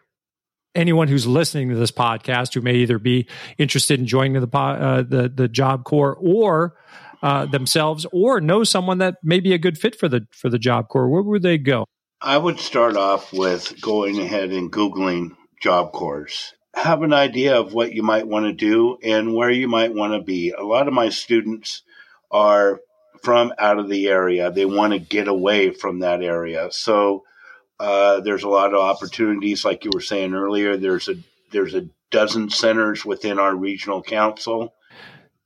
anyone 0.75 1.07
who's 1.07 1.27
listening 1.27 1.69
to 1.69 1.75
this 1.75 1.91
podcast 1.91 2.53
who 2.53 2.61
may 2.61 2.75
either 2.75 2.99
be 2.99 3.27
interested 3.57 3.99
in 3.99 4.05
joining 4.05 4.41
the 4.41 4.57
uh, 4.57 5.03
the 5.03 5.29
the 5.33 5.47
job 5.47 5.83
corps 5.83 6.15
or 6.15 6.75
uh, 7.21 7.45
themselves 7.45 8.05
or 8.11 8.41
know 8.41 8.63
someone 8.63 8.97
that 8.99 9.15
may 9.23 9.39
be 9.39 9.53
a 9.53 9.57
good 9.57 9.77
fit 9.77 9.95
for 9.95 10.07
the 10.07 10.27
for 10.31 10.49
the 10.49 10.59
Job 10.59 10.87
Corps, 10.89 11.09
where 11.09 11.21
would 11.21 11.43
they 11.43 11.57
go? 11.57 11.85
I 12.21 12.37
would 12.37 12.59
start 12.59 12.97
off 12.97 13.33
with 13.33 13.81
going 13.81 14.19
ahead 14.19 14.51
and 14.51 14.71
googling 14.71 15.35
Job 15.61 15.91
Corps. 15.91 16.53
Have 16.75 17.01
an 17.01 17.13
idea 17.13 17.59
of 17.59 17.73
what 17.73 17.93
you 17.93 18.03
might 18.03 18.27
want 18.27 18.45
to 18.45 18.53
do 18.53 18.97
and 19.03 19.33
where 19.33 19.49
you 19.49 19.67
might 19.67 19.93
want 19.93 20.13
to 20.13 20.21
be. 20.21 20.51
A 20.51 20.63
lot 20.63 20.87
of 20.87 20.93
my 20.93 21.09
students 21.09 21.83
are 22.29 22.79
from 23.23 23.53
out 23.57 23.77
of 23.77 23.89
the 23.89 24.07
area. 24.07 24.51
They 24.51 24.65
want 24.65 24.93
to 24.93 24.99
get 24.99 25.27
away 25.27 25.71
from 25.71 25.99
that 25.99 26.21
area. 26.21 26.69
So 26.71 27.23
uh, 27.79 28.21
there's 28.21 28.43
a 28.43 28.49
lot 28.49 28.73
of 28.73 28.79
opportunities, 28.79 29.65
like 29.65 29.83
you 29.83 29.91
were 29.93 30.01
saying 30.01 30.33
earlier. 30.33 30.77
There's 30.77 31.09
a 31.09 31.15
there's 31.51 31.73
a 31.73 31.87
dozen 32.11 32.49
centers 32.49 33.03
within 33.03 33.39
our 33.39 33.55
regional 33.55 34.01
council. 34.01 34.73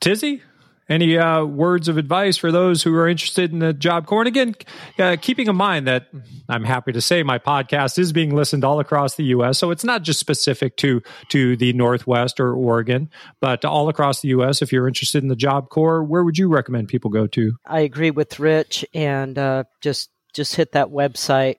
Tizzy, 0.01 0.43
any 0.89 1.17
uh, 1.17 1.43
words 1.43 1.87
of 1.87 1.97
advice 1.97 2.37
for 2.37 2.51
those 2.51 2.83
who 2.83 2.95
are 2.95 3.07
interested 3.07 3.51
in 3.51 3.59
the 3.59 3.73
Job 3.73 4.05
Corps? 4.05 4.21
And 4.21 4.27
again, 4.27 4.55
uh, 4.99 5.17
keeping 5.19 5.47
in 5.47 5.55
mind 5.55 5.87
that 5.87 6.07
I'm 6.49 6.63
happy 6.63 6.91
to 6.91 7.01
say 7.01 7.23
my 7.23 7.39
podcast 7.39 7.97
is 7.97 8.13
being 8.13 8.35
listened 8.35 8.63
all 8.63 8.79
across 8.79 9.15
the 9.15 9.25
U.S., 9.25 9.57
so 9.57 9.71
it's 9.71 9.83
not 9.83 10.03
just 10.03 10.19
specific 10.19 10.77
to 10.77 11.01
to 11.29 11.57
the 11.57 11.73
Northwest 11.73 12.39
or 12.39 12.53
Oregon, 12.53 13.09
but 13.39 13.65
all 13.65 13.89
across 13.89 14.21
the 14.21 14.29
U.S. 14.29 14.61
If 14.61 14.71
you're 14.71 14.87
interested 14.87 15.23
in 15.23 15.29
the 15.29 15.35
Job 15.35 15.69
Corps, 15.69 16.03
where 16.03 16.23
would 16.23 16.37
you 16.37 16.47
recommend 16.47 16.87
people 16.87 17.09
go 17.09 17.27
to? 17.27 17.55
I 17.65 17.81
agree 17.81 18.11
with 18.11 18.39
Rich, 18.39 18.85
and 18.93 19.37
uh, 19.37 19.63
just 19.81 20.09
just 20.33 20.55
hit 20.55 20.73
that 20.73 20.87
website 20.87 21.57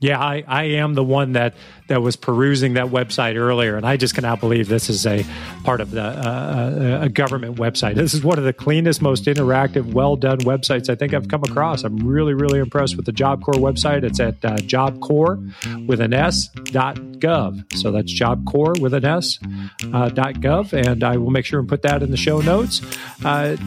Yeah, 0.00 0.18
I, 0.18 0.44
I 0.48 0.64
am 0.64 0.94
the 0.94 1.04
one 1.04 1.32
that, 1.32 1.52
that 1.88 2.00
was 2.00 2.16
perusing 2.16 2.74
that 2.74 2.86
website 2.86 3.36
earlier, 3.36 3.76
and 3.76 3.84
I 3.86 3.98
just 3.98 4.14
cannot 4.14 4.40
believe 4.40 4.66
this 4.66 4.88
is 4.88 5.06
a 5.06 5.26
part 5.62 5.82
of 5.82 5.90
the 5.90 6.02
uh, 6.02 7.00
a 7.02 7.08
government 7.10 7.56
website. 7.56 7.96
This 7.96 8.14
is 8.14 8.24
one 8.24 8.38
of 8.38 8.44
the 8.44 8.54
cleanest, 8.54 9.02
most 9.02 9.24
interactive, 9.26 9.92
well 9.92 10.16
done 10.16 10.38
websites 10.38 10.88
I 10.88 10.94
think 10.94 11.12
I've 11.12 11.28
come 11.28 11.42
across. 11.44 11.84
I'm 11.84 11.98
really, 11.98 12.32
really 12.32 12.60
impressed 12.60 12.96
with 12.96 13.04
the 13.04 13.12
Job 13.12 13.42
Corps 13.42 13.54
website. 13.54 14.02
It's 14.02 14.20
at 14.20 14.42
uh, 14.42 14.56
jobcorps 14.56 15.86
with 15.86 16.00
an 16.00 16.14
S 16.14 16.48
dot 16.48 16.96
gov. 16.96 17.62
So 17.74 17.92
that's 17.92 18.12
jobcorps 18.12 18.80
with 18.80 18.94
an 18.94 19.04
S 19.04 19.38
uh, 19.92 20.08
dot 20.08 20.36
gov, 20.36 20.72
and 20.72 21.04
I 21.04 21.18
will 21.18 21.30
make 21.30 21.44
sure 21.44 21.60
and 21.60 21.68
put 21.68 21.82
that 21.82 22.02
in 22.02 22.10
the 22.10 22.16
show 22.16 22.40
notes. 22.40 22.80
Uh, 23.22 23.58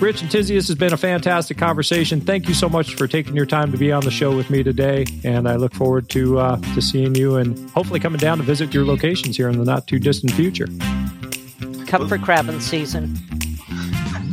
Rich 0.00 0.20
and 0.20 0.30
Tizzy, 0.30 0.54
this 0.54 0.68
has 0.68 0.76
been 0.76 0.92
a 0.92 0.98
fantastic 0.98 1.56
conversation. 1.56 2.20
Thank 2.20 2.46
you 2.46 2.54
so 2.54 2.68
much 2.68 2.94
for 2.94 3.06
taking 3.06 3.34
your 3.34 3.46
time 3.46 3.72
to 3.72 3.78
be 3.78 3.90
on 3.90 4.04
the 4.04 4.10
show 4.10 4.36
with 4.36 4.50
me 4.50 4.62
today, 4.62 5.06
and 5.24 5.48
I 5.48 5.56
look 5.56 5.77
forward 5.78 6.08
to 6.10 6.38
uh, 6.38 6.56
to 6.74 6.82
seeing 6.82 7.14
you 7.14 7.36
and 7.36 7.70
hopefully 7.70 8.00
coming 8.00 8.18
down 8.18 8.38
to 8.38 8.44
visit 8.44 8.74
your 8.74 8.84
locations 8.84 9.36
here 9.36 9.48
in 9.48 9.56
the 9.56 9.64
not 9.64 9.86
too 9.86 9.98
distant 9.98 10.32
future. 10.32 10.66
Come 11.86 12.08
for 12.08 12.18
crabbing 12.18 12.60
season. 12.60 13.14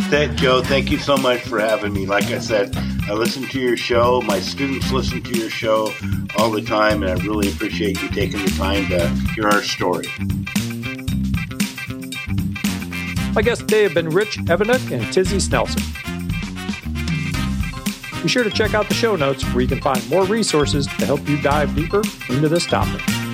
Thank 0.10 0.36
Joe. 0.36 0.62
Thank 0.62 0.92
you 0.92 0.98
so 0.98 1.16
much 1.18 1.42
for 1.42 1.60
having 1.60 1.94
me. 1.94 2.06
Like 2.06 2.26
I 2.26 2.40
said, 2.40 2.76
I 3.08 3.14
listen 3.14 3.48
to 3.48 3.60
your 3.60 3.78
show. 3.78 4.22
My 4.22 4.40
students 4.40 4.92
listen 4.92 5.22
to 5.24 5.40
your 5.40 5.50
show 5.50 5.94
all 6.38 6.52
the 6.52 6.62
time, 6.62 7.04
and 7.04 7.12
I 7.12 7.24
really 7.24 7.48
appreciate 7.50 8.02
you 8.02 8.10
taking 8.10 8.44
the 8.44 8.52
time 8.52 8.88
to 8.90 9.08
hear 9.34 9.48
our 9.48 9.62
story. 9.62 10.08
My 13.34 13.42
guests 13.42 13.64
today 13.64 13.84
have 13.84 13.94
been 13.94 14.10
Rich 14.10 14.38
Evanuik 14.38 14.92
and 14.92 15.12
Tizzy 15.14 15.38
Snelson. 15.38 16.05
Be 18.26 18.30
sure 18.30 18.44
to 18.44 18.50
check 18.50 18.74
out 18.74 18.88
the 18.88 18.96
show 18.96 19.16
notes 19.16 19.44
where 19.54 19.62
you 19.62 19.68
can 19.68 19.80
find 19.80 20.10
more 20.10 20.26
resources 20.26 20.88
to 20.88 21.06
help 21.06 21.30
you 21.30 21.40
dive 21.44 21.76
deeper 21.76 22.02
into 22.28 22.50
this 22.50 22.66
topic. 22.66 23.25